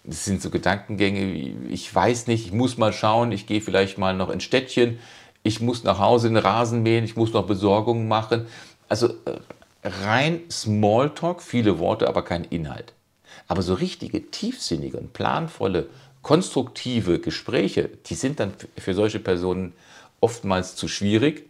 Das 0.04 0.26
sind 0.26 0.42
so 0.42 0.50
Gedankengänge 0.50 1.34
wie, 1.34 1.56
ich 1.70 1.96
weiß 1.96 2.28
nicht, 2.28 2.48
ich 2.48 2.52
muss 2.52 2.78
mal 2.78 2.92
schauen, 2.92 3.32
ich 3.32 3.48
gehe 3.48 3.62
vielleicht 3.62 3.98
mal 3.98 4.14
noch 4.14 4.30
ins 4.30 4.44
Städtchen, 4.44 5.00
ich 5.44 5.62
muss 5.62 5.86
nach 5.86 6.00
Hause 6.00 6.28
den 6.28 6.36
Rasen 6.36 6.84
mähen, 6.84 7.06
ich 7.06 7.16
muss 7.16 7.32
noch 7.32 7.48
Besorgungen 7.48 8.10
machen. 8.10 8.48
Also 8.90 9.08
äh, 9.08 9.40
rein 9.84 10.42
Smalltalk, 10.52 11.42
viele 11.42 11.80
Worte, 11.80 12.10
aber 12.10 12.24
kein 12.24 12.44
Inhalt. 12.44 12.92
Aber 13.48 13.62
so 13.62 13.74
richtige, 13.74 14.30
tiefsinnige 14.32 14.98
und 14.98 15.14
planvolle 15.14 15.88
konstruktive 16.22 17.20
Gespräche, 17.20 17.90
die 18.06 18.16
sind 18.16 18.40
dann 18.40 18.54
für 18.78 18.94
solche 18.94 19.20
Personen 19.20 19.74
oftmals 20.22 20.76
zu 20.76 20.88
schwierig, 20.88 21.50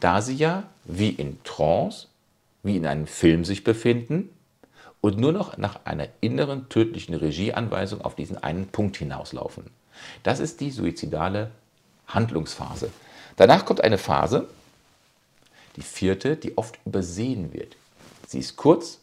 da 0.00 0.22
sie 0.22 0.34
ja 0.34 0.64
wie 0.84 1.10
in 1.10 1.42
Trance, 1.44 2.08
wie 2.62 2.76
in 2.76 2.86
einem 2.86 3.06
Film 3.06 3.44
sich 3.44 3.64
befinden 3.64 4.30
und 5.00 5.18
nur 5.18 5.32
noch 5.32 5.56
nach 5.56 5.84
einer 5.84 6.08
inneren 6.20 6.68
tödlichen 6.68 7.14
Regieanweisung 7.14 8.00
auf 8.00 8.14
diesen 8.14 8.42
einen 8.42 8.68
Punkt 8.68 8.96
hinauslaufen. 8.96 9.64
Das 10.22 10.40
ist 10.40 10.60
die 10.60 10.70
suizidale 10.70 11.50
Handlungsphase. 12.06 12.90
Danach 13.36 13.64
kommt 13.64 13.80
eine 13.80 13.98
Phase, 13.98 14.48
die 15.76 15.82
vierte, 15.82 16.36
die 16.36 16.58
oft 16.58 16.78
übersehen 16.84 17.52
wird. 17.52 17.76
Sie 18.26 18.40
ist 18.40 18.56
kurz, 18.56 18.98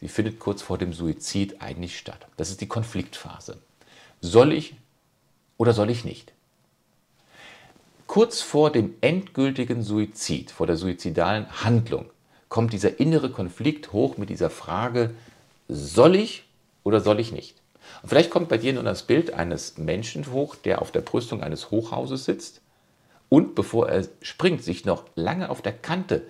sie 0.00 0.08
findet 0.08 0.38
kurz 0.38 0.62
vor 0.62 0.76
dem 0.76 0.92
Suizid 0.92 1.62
eigentlich 1.62 1.98
statt. 1.98 2.26
Das 2.36 2.50
ist 2.50 2.60
die 2.60 2.68
Konfliktphase. 2.68 3.58
Soll 4.20 4.52
ich 4.52 4.74
oder 5.56 5.72
soll 5.72 5.90
ich 5.90 6.04
nicht? 6.04 6.32
Kurz 8.06 8.40
vor 8.40 8.70
dem 8.70 8.94
endgültigen 9.00 9.82
Suizid, 9.82 10.50
vor 10.50 10.66
der 10.66 10.76
suizidalen 10.76 11.64
Handlung, 11.64 12.06
kommt 12.48 12.72
dieser 12.72 13.00
innere 13.00 13.30
Konflikt 13.30 13.92
hoch 13.92 14.16
mit 14.16 14.30
dieser 14.30 14.50
Frage, 14.50 15.10
soll 15.68 16.16
ich 16.16 16.44
oder 16.84 17.00
soll 17.00 17.20
ich 17.20 17.32
nicht? 17.32 17.56
Und 18.02 18.08
vielleicht 18.08 18.30
kommt 18.30 18.48
bei 18.48 18.58
dir 18.58 18.72
nun 18.72 18.84
das 18.84 19.02
Bild 19.02 19.34
eines 19.34 19.78
Menschen 19.78 20.30
hoch, 20.32 20.54
der 20.54 20.82
auf 20.82 20.92
der 20.92 21.00
Brüstung 21.00 21.42
eines 21.42 21.70
Hochhauses 21.70 22.24
sitzt 22.24 22.60
und 23.28 23.54
bevor 23.54 23.88
er 23.88 24.06
springt, 24.22 24.62
sich 24.62 24.84
noch 24.84 25.04
lange 25.14 25.50
auf 25.50 25.62
der 25.62 25.72
Kante 25.72 26.22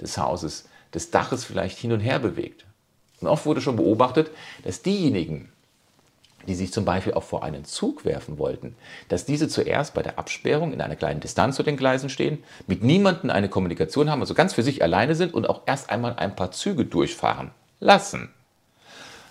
des 0.00 0.18
Hauses, 0.18 0.68
des 0.92 1.10
Daches 1.10 1.44
vielleicht 1.44 1.78
hin 1.78 1.92
und 1.92 2.00
her 2.00 2.18
bewegt. 2.18 2.66
Und 3.20 3.28
oft 3.28 3.46
wurde 3.46 3.60
schon 3.60 3.76
beobachtet, 3.76 4.30
dass 4.64 4.82
diejenigen, 4.82 5.50
die 6.46 6.54
sich 6.54 6.72
zum 6.72 6.84
Beispiel 6.84 7.14
auch 7.14 7.22
vor 7.22 7.42
einen 7.42 7.64
Zug 7.64 8.04
werfen 8.04 8.38
wollten, 8.38 8.74
dass 9.08 9.24
diese 9.24 9.48
zuerst 9.48 9.94
bei 9.94 10.02
der 10.02 10.18
Absperrung 10.18 10.72
in 10.72 10.80
einer 10.80 10.96
kleinen 10.96 11.20
Distanz 11.20 11.56
zu 11.56 11.62
den 11.62 11.76
Gleisen 11.76 12.10
stehen, 12.10 12.42
mit 12.66 12.82
niemandem 12.82 13.30
eine 13.30 13.48
Kommunikation 13.48 14.10
haben, 14.10 14.20
also 14.20 14.34
ganz 14.34 14.54
für 14.54 14.62
sich 14.62 14.82
alleine 14.82 15.14
sind 15.14 15.34
und 15.34 15.48
auch 15.48 15.62
erst 15.66 15.90
einmal 15.90 16.14
ein 16.16 16.36
paar 16.36 16.52
Züge 16.52 16.84
durchfahren 16.84 17.50
lassen. 17.80 18.30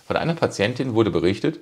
Von 0.06 0.16
einer 0.16 0.34
Patientin 0.34 0.94
wurde 0.94 1.10
berichtet, 1.10 1.60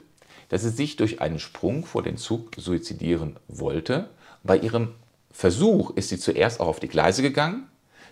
dass 0.49 0.63
sie 0.63 0.71
sich 0.71 0.97
durch 0.97 1.21
einen 1.21 1.39
Sprung 1.39 1.85
vor 1.85 2.03
den 2.03 2.17
Zug 2.17 2.51
suizidieren 2.57 3.37
wollte. 3.49 4.09
Bei 4.43 4.57
ihrem 4.57 4.95
Versuch 5.31 5.91
ist 5.91 6.09
sie 6.09 6.19
zuerst 6.19 6.61
auch 6.61 6.67
auf 6.67 6.81
die 6.81 6.89
Gleise 6.89 7.23
gegangen, 7.23 7.69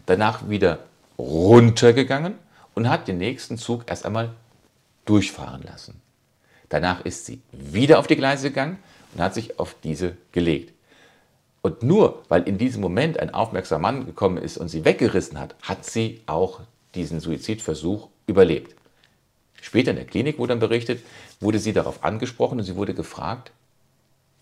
danach 0.06 0.48
wieder 0.48 0.78
runtergegangen 1.18 2.34
und 2.74 2.88
hat 2.88 3.08
den 3.08 3.18
nächsten 3.18 3.58
Zug 3.58 3.84
erst 3.88 4.06
einmal 4.06 4.30
durchfahren 5.04 5.62
lassen. 5.62 6.00
Danach 6.68 7.04
ist 7.04 7.26
sie 7.26 7.40
wieder 7.52 7.98
auf 7.98 8.06
die 8.06 8.16
Gleise 8.16 8.48
gegangen 8.48 8.78
und 9.14 9.22
hat 9.22 9.34
sich 9.34 9.58
auf 9.58 9.74
diese 9.82 10.16
gelegt. 10.32 10.72
Und 11.62 11.82
nur 11.82 12.22
weil 12.28 12.42
in 12.42 12.58
diesem 12.58 12.80
Moment 12.80 13.18
ein 13.18 13.34
aufmerksamer 13.34 13.82
Mann 13.82 14.06
gekommen 14.06 14.38
ist 14.38 14.58
und 14.58 14.68
sie 14.68 14.84
weggerissen 14.84 15.38
hat, 15.38 15.54
hat 15.62 15.84
sie 15.84 16.20
auch 16.26 16.60
diesen 16.94 17.20
Suizidversuch 17.20 18.08
überlebt. 18.26 18.74
Später 19.60 19.90
in 19.90 19.96
der 19.96 20.06
Klinik 20.06 20.38
wurde 20.38 20.52
dann 20.52 20.60
berichtet, 20.60 21.02
wurde 21.40 21.58
sie 21.58 21.72
darauf 21.72 22.04
angesprochen 22.04 22.58
und 22.58 22.64
sie 22.64 22.76
wurde 22.76 22.94
gefragt, 22.94 23.50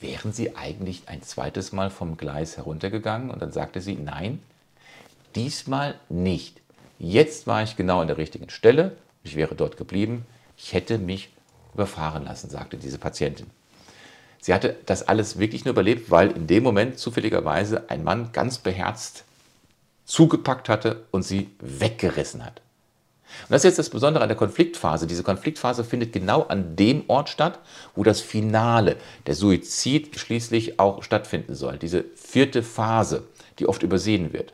wären 0.00 0.32
Sie 0.32 0.56
eigentlich 0.56 1.04
ein 1.06 1.22
zweites 1.22 1.72
Mal 1.72 1.90
vom 1.90 2.16
Gleis 2.16 2.56
heruntergegangen? 2.56 3.30
Und 3.30 3.40
dann 3.40 3.52
sagte 3.52 3.80
sie, 3.80 3.94
nein, 3.94 4.40
diesmal 5.34 5.94
nicht. 6.08 6.60
Jetzt 6.98 7.46
war 7.46 7.62
ich 7.62 7.76
genau 7.76 8.00
an 8.00 8.06
der 8.08 8.18
richtigen 8.18 8.50
Stelle, 8.50 8.96
ich 9.24 9.36
wäre 9.36 9.54
dort 9.54 9.76
geblieben, 9.76 10.24
ich 10.56 10.72
hätte 10.72 10.98
mich 10.98 11.30
überfahren 11.76 12.24
lassen, 12.24 12.50
sagte 12.50 12.76
diese 12.76 12.98
Patientin. 12.98 13.46
Sie 14.40 14.54
hatte 14.54 14.76
das 14.86 15.06
alles 15.06 15.38
wirklich 15.38 15.64
nur 15.64 15.72
überlebt, 15.72 16.10
weil 16.10 16.30
in 16.30 16.46
dem 16.46 16.62
Moment 16.62 16.98
zufälligerweise 16.98 17.90
ein 17.90 18.04
Mann 18.04 18.30
ganz 18.32 18.58
beherzt 18.58 19.24
zugepackt 20.04 20.68
hatte 20.68 21.04
und 21.10 21.24
sie 21.24 21.50
weggerissen 21.60 22.44
hat. 22.44 22.60
Und 23.42 23.50
das 23.50 23.62
ist 23.62 23.70
jetzt 23.70 23.78
das 23.78 23.90
Besondere 23.90 24.22
an 24.22 24.28
der 24.28 24.36
Konfliktphase. 24.36 25.06
Diese 25.06 25.24
Konfliktphase 25.24 25.84
findet 25.84 26.12
genau 26.12 26.42
an 26.42 26.76
dem 26.76 27.04
Ort 27.08 27.28
statt, 27.28 27.58
wo 27.94 28.04
das 28.04 28.20
Finale, 28.20 28.96
der 29.26 29.34
Suizid 29.34 30.18
schließlich 30.18 30.78
auch 30.78 31.02
stattfinden 31.02 31.54
soll. 31.54 31.76
Diese 31.76 32.04
vierte 32.14 32.62
Phase, 32.62 33.24
die 33.58 33.66
oft 33.66 33.82
übersehen 33.82 34.32
wird. 34.32 34.52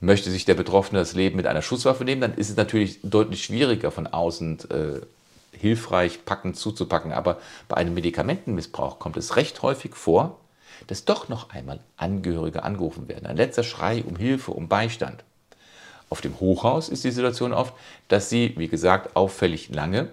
Möchte 0.00 0.30
sich 0.30 0.44
der 0.44 0.54
Betroffene 0.54 1.00
das 1.00 1.14
Leben 1.14 1.36
mit 1.36 1.46
einer 1.46 1.62
Schusswaffe 1.62 2.04
nehmen, 2.04 2.20
dann 2.20 2.34
ist 2.34 2.50
es 2.50 2.56
natürlich 2.56 3.00
deutlich 3.02 3.44
schwieriger 3.44 3.90
von 3.90 4.06
außen 4.06 4.58
äh, 4.70 5.00
hilfreich 5.56 6.24
packend 6.24 6.56
zuzupacken. 6.56 7.12
Aber 7.12 7.38
bei 7.68 7.76
einem 7.76 7.94
Medikamentenmissbrauch 7.94 8.98
kommt 8.98 9.16
es 9.16 9.36
recht 9.36 9.62
häufig 9.62 9.94
vor, 9.94 10.40
dass 10.86 11.04
doch 11.04 11.28
noch 11.28 11.50
einmal 11.50 11.80
Angehörige 11.96 12.62
angerufen 12.62 13.08
werden. 13.08 13.26
Ein 13.26 13.36
letzter 13.36 13.62
Schrei 13.62 14.02
um 14.04 14.16
Hilfe, 14.16 14.52
um 14.52 14.68
Beistand. 14.68 15.24
Auf 16.10 16.20
dem 16.20 16.38
Hochhaus 16.40 16.88
ist 16.88 17.04
die 17.04 17.10
Situation 17.10 17.52
oft, 17.52 17.74
dass 18.08 18.28
sie, 18.28 18.54
wie 18.56 18.68
gesagt, 18.68 19.16
auffällig 19.16 19.70
lange 19.70 20.10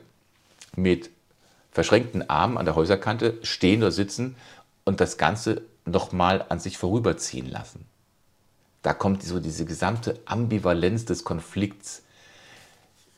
mit 0.75 1.09
verschränkten 1.71 2.29
Armen 2.29 2.57
an 2.57 2.65
der 2.65 2.75
Häuserkante 2.75 3.37
stehen 3.43 3.81
oder 3.81 3.91
sitzen 3.91 4.35
und 4.83 4.99
das 4.99 5.17
Ganze 5.17 5.61
nochmal 5.85 6.45
an 6.49 6.59
sich 6.59 6.77
vorüberziehen 6.77 7.49
lassen. 7.49 7.85
Da 8.81 8.93
kommt 8.93 9.23
so 9.23 9.39
diese 9.39 9.65
gesamte 9.65 10.19
Ambivalenz 10.25 11.05
des 11.05 11.23
Konflikts 11.23 12.03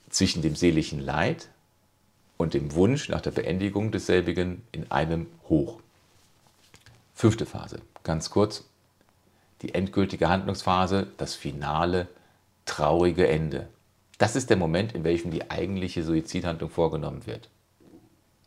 zwischen 0.09 0.41
dem 0.41 0.55
seelischen 0.55 0.99
Leid 0.99 1.47
und 2.43 2.53
dem 2.53 2.75
Wunsch 2.75 3.09
nach 3.09 3.21
der 3.21 3.31
Beendigung 3.31 3.91
desselbigen 3.91 4.61
in 4.71 4.91
einem 4.91 5.27
hoch. 5.49 5.79
Fünfte 7.15 7.45
Phase, 7.45 7.79
ganz 8.03 8.29
kurz, 8.29 8.65
die 9.61 9.73
endgültige 9.73 10.29
Handlungsphase, 10.29 11.07
das 11.17 11.35
finale, 11.35 12.07
traurige 12.65 13.27
Ende. 13.27 13.67
Das 14.17 14.35
ist 14.35 14.49
der 14.49 14.57
Moment, 14.57 14.93
in 14.93 15.03
welchem 15.03 15.31
die 15.31 15.49
eigentliche 15.49 16.03
Suizidhandlung 16.03 16.69
vorgenommen 16.69 17.25
wird. 17.25 17.49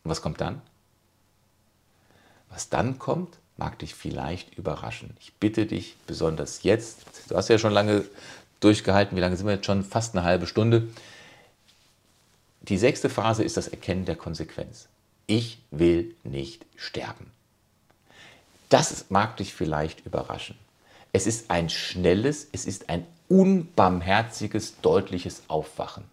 Und 0.03 0.11
was 0.11 0.21
kommt 0.21 0.39
dann? 0.39 0.61
Was 2.49 2.69
dann 2.69 2.99
kommt, 2.99 3.37
mag 3.57 3.79
dich 3.79 3.95
vielleicht 3.95 4.57
überraschen. 4.57 5.17
Ich 5.19 5.33
bitte 5.33 5.65
dich 5.65 5.97
besonders 6.05 6.63
jetzt, 6.63 7.05
du 7.29 7.35
hast 7.35 7.49
ja 7.49 7.57
schon 7.57 7.73
lange 7.73 8.05
durchgehalten, 8.59 9.17
wie 9.17 9.21
lange 9.21 9.35
sind 9.35 9.47
wir 9.47 9.55
jetzt 9.55 9.65
schon? 9.65 9.83
Fast 9.83 10.15
eine 10.15 10.23
halbe 10.23 10.47
Stunde. 10.47 10.87
Die 12.67 12.77
sechste 12.77 13.09
Phase 13.09 13.43
ist 13.43 13.55
das 13.55 13.69
Erkennen 13.69 14.05
der 14.05 14.17
Konsequenz. 14.17 14.89
Ich 15.25 15.59
will 15.71 16.15
nicht 16.23 16.65
sterben. 16.75 17.31
Das 18.69 19.05
mag 19.09 19.37
dich 19.37 19.53
vielleicht 19.53 20.05
überraschen. 20.05 20.57
Es 21.13 21.27
ist 21.27 21.49
ein 21.49 21.69
schnelles, 21.69 22.47
es 22.51 22.65
ist 22.65 22.89
ein 22.89 23.05
unbarmherziges, 23.29 24.81
deutliches 24.81 25.43
Aufwachen. 25.47 26.03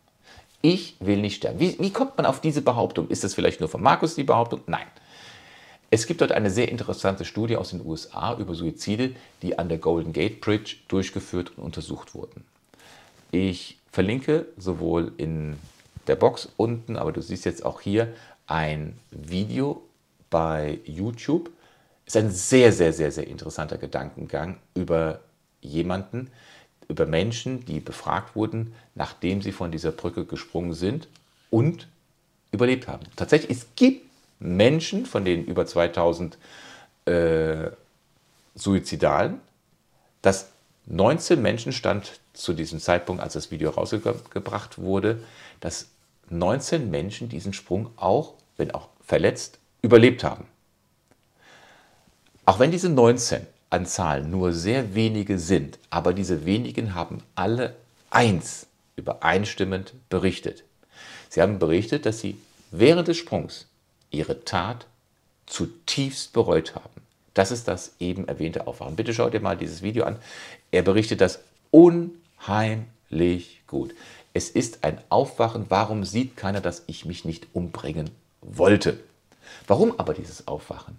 Ich 0.62 0.96
will 1.00 1.20
nicht 1.20 1.36
sterben. 1.36 1.58
Wie, 1.58 1.76
wie 1.78 1.92
kommt 1.92 2.16
man 2.16 2.26
auf 2.26 2.40
diese 2.40 2.62
Behauptung? 2.62 3.08
Ist 3.08 3.24
das 3.24 3.34
vielleicht 3.34 3.60
nur 3.60 3.68
von 3.68 3.82
Markus 3.82 4.14
die 4.14 4.24
Behauptung? 4.24 4.60
Nein. 4.66 4.86
Es 5.90 6.06
gibt 6.06 6.20
dort 6.20 6.32
eine 6.32 6.50
sehr 6.50 6.68
interessante 6.70 7.24
Studie 7.24 7.56
aus 7.56 7.70
den 7.70 7.84
USA 7.84 8.36
über 8.38 8.54
Suizide, 8.54 9.14
die 9.42 9.58
an 9.58 9.68
der 9.68 9.78
Golden 9.78 10.12
Gate 10.12 10.40
Bridge 10.40 10.76
durchgeführt 10.88 11.52
und 11.56 11.64
untersucht 11.64 12.14
wurden. 12.14 12.44
Ich 13.30 13.78
verlinke 13.92 14.46
sowohl 14.56 15.12
in 15.18 15.56
der 16.06 16.16
Box 16.16 16.48
unten, 16.56 16.96
aber 16.96 17.12
du 17.12 17.20
siehst 17.20 17.44
jetzt 17.44 17.64
auch 17.64 17.80
hier 17.80 18.12
ein 18.46 18.98
Video 19.10 19.82
bei 20.30 20.78
YouTube. 20.84 21.50
Ist 22.06 22.16
ein 22.16 22.30
sehr, 22.30 22.72
sehr, 22.72 22.92
sehr, 22.92 23.10
sehr 23.10 23.26
interessanter 23.26 23.78
Gedankengang 23.78 24.58
über 24.74 25.20
jemanden, 25.60 26.30
über 26.88 27.06
Menschen, 27.06 27.64
die 27.64 27.80
befragt 27.80 28.36
wurden, 28.36 28.74
nachdem 28.94 29.40
sie 29.40 29.52
von 29.52 29.70
dieser 29.70 29.92
Brücke 29.92 30.26
gesprungen 30.26 30.74
sind 30.74 31.08
und 31.50 31.88
überlebt 32.52 32.88
haben. 32.88 33.06
Tatsächlich, 33.16 33.58
es 33.58 33.66
gibt 33.74 34.04
Menschen, 34.38 35.06
von 35.06 35.24
denen 35.24 35.44
über 35.44 35.66
2000 35.66 36.36
äh, 37.06 37.70
Suizidalen, 38.54 39.40
dass 40.22 40.48
19 40.86 41.40
Menschen 41.40 41.72
stand 41.72 42.20
zu 42.34 42.52
diesem 42.52 42.78
Zeitpunkt, 42.78 43.22
als 43.22 43.32
das 43.32 43.50
Video 43.50 43.70
rausgebracht 43.70 44.78
wurde, 44.78 45.20
dass 45.60 45.86
19 46.30 46.90
Menschen 46.90 47.28
diesen 47.28 47.52
Sprung 47.52 47.90
auch, 47.96 48.34
wenn 48.56 48.70
auch 48.70 48.88
verletzt, 49.04 49.58
überlebt 49.82 50.24
haben. 50.24 50.46
Auch 52.46 52.58
wenn 52.58 52.70
diese 52.70 52.88
19 52.88 53.46
an 53.70 53.86
Zahlen 53.86 54.30
nur 54.30 54.52
sehr 54.52 54.94
wenige 54.94 55.38
sind, 55.38 55.78
aber 55.90 56.12
diese 56.14 56.44
wenigen 56.44 56.94
haben 56.94 57.18
alle 57.34 57.74
eins 58.10 58.66
übereinstimmend 58.96 59.94
berichtet. 60.08 60.64
Sie 61.28 61.42
haben 61.42 61.58
berichtet, 61.58 62.06
dass 62.06 62.20
sie 62.20 62.38
während 62.70 63.08
des 63.08 63.16
Sprungs 63.16 63.66
ihre 64.10 64.44
Tat 64.44 64.86
zutiefst 65.46 66.32
bereut 66.32 66.74
haben. 66.74 67.02
Das 67.34 67.50
ist 67.50 67.66
das 67.66 67.94
eben 67.98 68.28
erwähnte 68.28 68.66
Aufwachen. 68.66 68.94
Bitte 68.94 69.12
schau 69.12 69.28
dir 69.28 69.40
mal 69.40 69.56
dieses 69.56 69.82
Video 69.82 70.04
an. 70.04 70.16
Er 70.70 70.82
berichtet 70.82 71.20
das 71.20 71.40
unheimlich 71.72 72.93
gut. 73.66 73.94
Es 74.32 74.50
ist 74.50 74.84
ein 74.84 74.98
Aufwachen. 75.08 75.66
Warum 75.68 76.04
sieht 76.04 76.36
keiner, 76.36 76.60
dass 76.60 76.82
ich 76.86 77.04
mich 77.04 77.24
nicht 77.24 77.46
umbringen 77.52 78.10
wollte? 78.40 78.98
Warum 79.66 79.98
aber 79.98 80.14
dieses 80.14 80.48
Aufwachen? 80.48 80.98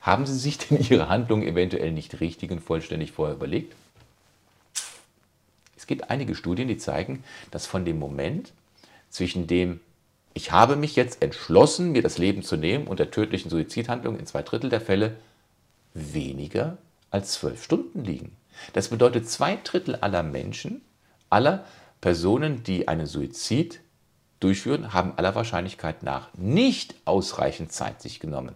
Haben 0.00 0.26
Sie 0.26 0.38
sich 0.38 0.58
denn 0.58 0.78
Ihre 0.88 1.08
Handlung 1.08 1.42
eventuell 1.42 1.92
nicht 1.92 2.20
richtig 2.20 2.50
und 2.50 2.60
vollständig 2.60 3.12
vorher 3.12 3.36
überlegt? 3.36 3.74
Es 5.76 5.86
gibt 5.86 6.10
einige 6.10 6.34
Studien, 6.34 6.68
die 6.68 6.78
zeigen, 6.78 7.24
dass 7.50 7.66
von 7.66 7.84
dem 7.84 7.98
Moment 7.98 8.52
zwischen 9.10 9.46
dem 9.46 9.80
ich 10.32 10.52
habe 10.52 10.76
mich 10.76 10.94
jetzt 10.94 11.22
entschlossen, 11.22 11.90
mir 11.90 12.02
das 12.02 12.18
Leben 12.18 12.42
zu 12.42 12.56
nehmen 12.56 12.86
und 12.86 13.00
der 13.00 13.10
tödlichen 13.10 13.50
Suizidhandlung 13.50 14.18
in 14.18 14.26
zwei 14.26 14.42
Drittel 14.42 14.70
der 14.70 14.80
Fälle 14.80 15.16
weniger 15.92 16.78
als 17.10 17.32
zwölf 17.32 17.64
Stunden 17.64 18.04
liegen. 18.04 18.36
Das 18.72 18.88
bedeutet, 18.88 19.28
zwei 19.28 19.58
Drittel 19.62 19.96
aller 19.96 20.22
Menschen, 20.22 20.82
aller 21.30 21.64
Personen, 22.00 22.62
die 22.62 22.88
einen 22.88 23.06
Suizid 23.06 23.80
durchführen, 24.40 24.92
haben 24.92 25.12
aller 25.16 25.34
Wahrscheinlichkeit 25.34 26.02
nach 26.02 26.28
nicht 26.34 26.94
ausreichend 27.04 27.72
Zeit 27.72 28.00
sich 28.00 28.20
genommen, 28.20 28.54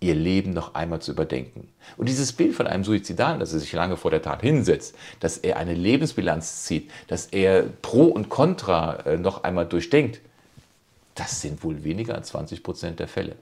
ihr 0.00 0.14
Leben 0.14 0.52
noch 0.52 0.74
einmal 0.74 1.00
zu 1.00 1.12
überdenken. 1.12 1.68
Und 1.96 2.08
dieses 2.08 2.32
Bild 2.32 2.54
von 2.54 2.66
einem 2.66 2.84
Suizidalen, 2.84 3.40
dass 3.40 3.52
er 3.52 3.60
sich 3.60 3.72
lange 3.72 3.96
vor 3.96 4.10
der 4.10 4.22
Tat 4.22 4.42
hinsetzt, 4.42 4.94
dass 5.20 5.38
er 5.38 5.56
eine 5.56 5.74
Lebensbilanz 5.74 6.64
zieht, 6.64 6.90
dass 7.08 7.26
er 7.26 7.62
Pro 7.62 8.04
und 8.04 8.28
Contra 8.28 8.96
äh, 9.06 9.16
noch 9.16 9.44
einmal 9.44 9.66
durchdenkt, 9.66 10.20
das 11.14 11.40
sind 11.40 11.62
wohl 11.62 11.84
weniger 11.84 12.14
als 12.14 12.28
20 12.28 12.62
Prozent 12.62 13.00
der 13.00 13.08
Fälle. 13.08 13.36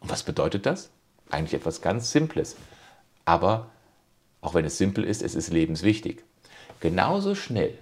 Und 0.00 0.10
was 0.10 0.22
bedeutet 0.22 0.66
das? 0.66 0.90
Eigentlich 1.30 1.54
etwas 1.54 1.82
ganz 1.82 2.12
Simples. 2.12 2.56
Aber 3.24 3.70
auch 4.40 4.54
wenn 4.54 4.64
es 4.64 4.78
simpel 4.78 5.04
ist, 5.04 5.22
es 5.22 5.34
ist 5.34 5.52
lebenswichtig. 5.52 6.22
Genauso 6.80 7.34
schnell 7.34 7.76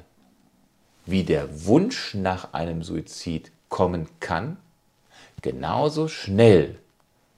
wie 1.07 1.25
der 1.25 1.67
Wunsch 1.67 2.15
nach 2.15 2.53
einem 2.53 2.83
Suizid 2.83 3.51
kommen 3.69 4.09
kann, 4.21 4.57
genauso 5.43 6.09
schnell 6.09 6.77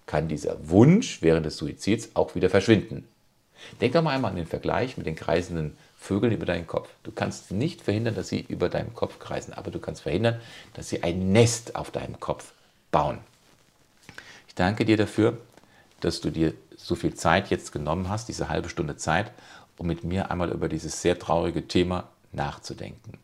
kann 0.07 0.29
dieser 0.29 0.69
Wunsch 0.69 1.23
während 1.23 1.47
des 1.47 1.57
Suizids 1.57 2.11
auch 2.15 2.35
wieder 2.35 2.49
verschwinden. 2.49 3.09
Denk 3.81 3.95
doch 3.95 4.03
mal 4.03 4.15
einmal 4.15 4.31
an 4.31 4.37
den 4.37 4.47
Vergleich 4.47 4.97
mit 4.97 5.07
den 5.07 5.17
kreisenden 5.17 5.77
Vögeln 5.99 6.33
über 6.33 6.47
deinen 6.47 6.67
Kopf. 6.67 6.89
Du 7.03 7.11
kannst 7.11 7.51
nicht 7.51 7.83
verhindern, 7.83 8.15
dass 8.15 8.29
sie 8.29 8.41
über 8.41 8.69
deinem 8.69 8.95
Kopf 8.95 9.19
kreisen, 9.19 9.53
aber 9.55 9.71
du 9.71 9.81
kannst 9.81 10.03
verhindern, 10.03 10.41
dass 10.75 10.89
sie 10.89 11.03
ein 11.03 11.33
Nest 11.33 11.75
auf 11.75 11.91
deinem 11.91 12.21
Kopf 12.21 12.53
bauen. 12.93 13.19
Ich 14.47 14.55
danke 14.55 14.85
dir 14.85 14.97
dafür, 14.97 15.39
dass 16.01 16.21
du 16.21 16.31
dir 16.31 16.55
so 16.77 16.95
viel 16.95 17.15
Zeit 17.15 17.51
jetzt 17.51 17.73
genommen 17.73 18.09
hast, 18.09 18.29
diese 18.29 18.49
halbe 18.49 18.69
Stunde 18.69 18.97
Zeit, 18.97 19.33
um 19.79 19.87
mit 19.87 20.05
mir 20.05 20.31
einmal 20.31 20.51
über 20.51 20.69
dieses 20.69 21.03
sehr 21.03 21.19
traurige 21.19 21.67
Thema 21.67 22.09
nachzudenken. 22.33 23.19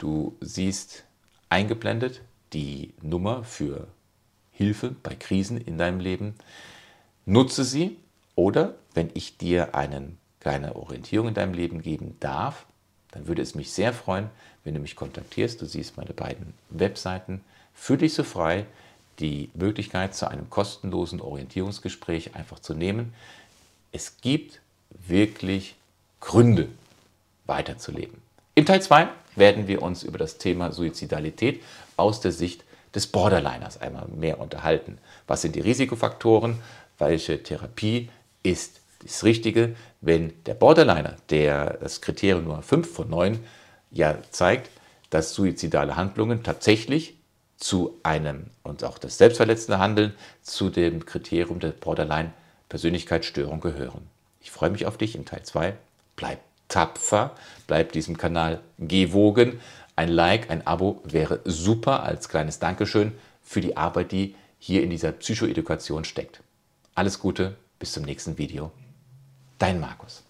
Du 0.00 0.34
siehst 0.40 1.04
eingeblendet 1.50 2.22
die 2.54 2.94
Nummer 3.02 3.44
für 3.44 3.86
Hilfe 4.50 4.96
bei 5.02 5.14
Krisen 5.14 5.60
in 5.60 5.76
deinem 5.76 6.00
Leben. 6.00 6.36
Nutze 7.26 7.64
sie 7.64 7.98
oder 8.34 8.76
wenn 8.94 9.10
ich 9.12 9.36
dir 9.36 9.74
einen, 9.74 10.16
keine 10.40 10.74
Orientierung 10.74 11.28
in 11.28 11.34
deinem 11.34 11.52
Leben 11.52 11.82
geben 11.82 12.16
darf, 12.18 12.64
dann 13.10 13.26
würde 13.26 13.42
es 13.42 13.54
mich 13.54 13.72
sehr 13.72 13.92
freuen, 13.92 14.30
wenn 14.64 14.72
du 14.72 14.80
mich 14.80 14.96
kontaktierst. 14.96 15.60
Du 15.60 15.66
siehst 15.66 15.98
meine 15.98 16.14
beiden 16.14 16.54
Webseiten. 16.70 17.44
Fühl 17.74 17.98
dich 17.98 18.14
so 18.14 18.24
frei, 18.24 18.64
die 19.18 19.50
Möglichkeit 19.52 20.14
zu 20.14 20.30
einem 20.30 20.48
kostenlosen 20.48 21.20
Orientierungsgespräch 21.20 22.34
einfach 22.36 22.60
zu 22.60 22.72
nehmen. 22.72 23.12
Es 23.92 24.16
gibt 24.22 24.62
wirklich 25.06 25.74
Gründe, 26.20 26.70
weiterzuleben. 27.44 28.29
Im 28.54 28.66
Teil 28.66 28.82
2 28.82 29.08
werden 29.36 29.68
wir 29.68 29.80
uns 29.82 30.02
über 30.02 30.18
das 30.18 30.38
Thema 30.38 30.72
Suizidalität 30.72 31.62
aus 31.96 32.20
der 32.20 32.32
Sicht 32.32 32.64
des 32.94 33.06
Borderliners 33.06 33.80
einmal 33.80 34.08
mehr 34.08 34.40
unterhalten. 34.40 34.98
Was 35.26 35.42
sind 35.42 35.54
die 35.54 35.60
Risikofaktoren? 35.60 36.60
Welche 36.98 37.42
Therapie 37.42 38.10
ist 38.42 38.80
das 39.02 39.22
Richtige? 39.22 39.76
Wenn 40.00 40.32
der 40.44 40.54
Borderliner, 40.54 41.16
der 41.30 41.78
das 41.80 42.00
Kriterium 42.00 42.44
Nummer 42.44 42.62
5 42.62 42.92
von 42.92 43.08
9 43.08 43.38
ja 43.92 44.18
zeigt, 44.30 44.70
dass 45.10 45.34
suizidale 45.34 45.96
Handlungen 45.96 46.42
tatsächlich 46.42 47.14
zu 47.56 47.98
einem 48.02 48.46
und 48.62 48.82
auch 48.84 48.98
das 48.98 49.18
selbstverletzende 49.18 49.78
Handeln 49.78 50.14
zu 50.42 50.70
dem 50.70 51.06
Kriterium 51.06 51.60
der 51.60 51.70
Borderline-Persönlichkeitsstörung 51.70 53.60
gehören. 53.60 54.08
Ich 54.40 54.50
freue 54.50 54.70
mich 54.70 54.86
auf 54.86 54.96
dich 54.96 55.14
im 55.14 55.26
Teil 55.26 55.42
2. 55.42 55.74
Bleib 56.16 56.40
tapfer, 56.70 57.32
bleib 57.66 57.92
diesem 57.92 58.16
Kanal 58.16 58.60
gewogen. 58.78 59.60
Ein 59.96 60.08
Like, 60.08 60.50
ein 60.50 60.66
Abo 60.66 61.02
wäre 61.04 61.40
super 61.44 62.02
als 62.02 62.30
kleines 62.30 62.58
Dankeschön 62.58 63.12
für 63.42 63.60
die 63.60 63.76
Arbeit, 63.76 64.12
die 64.12 64.34
hier 64.58 64.82
in 64.82 64.90
dieser 64.90 65.12
Psychoedukation 65.12 66.04
steckt. 66.04 66.40
Alles 66.94 67.18
Gute, 67.18 67.56
bis 67.78 67.92
zum 67.92 68.04
nächsten 68.04 68.38
Video. 68.38 68.70
Dein 69.58 69.80
Markus. 69.80 70.22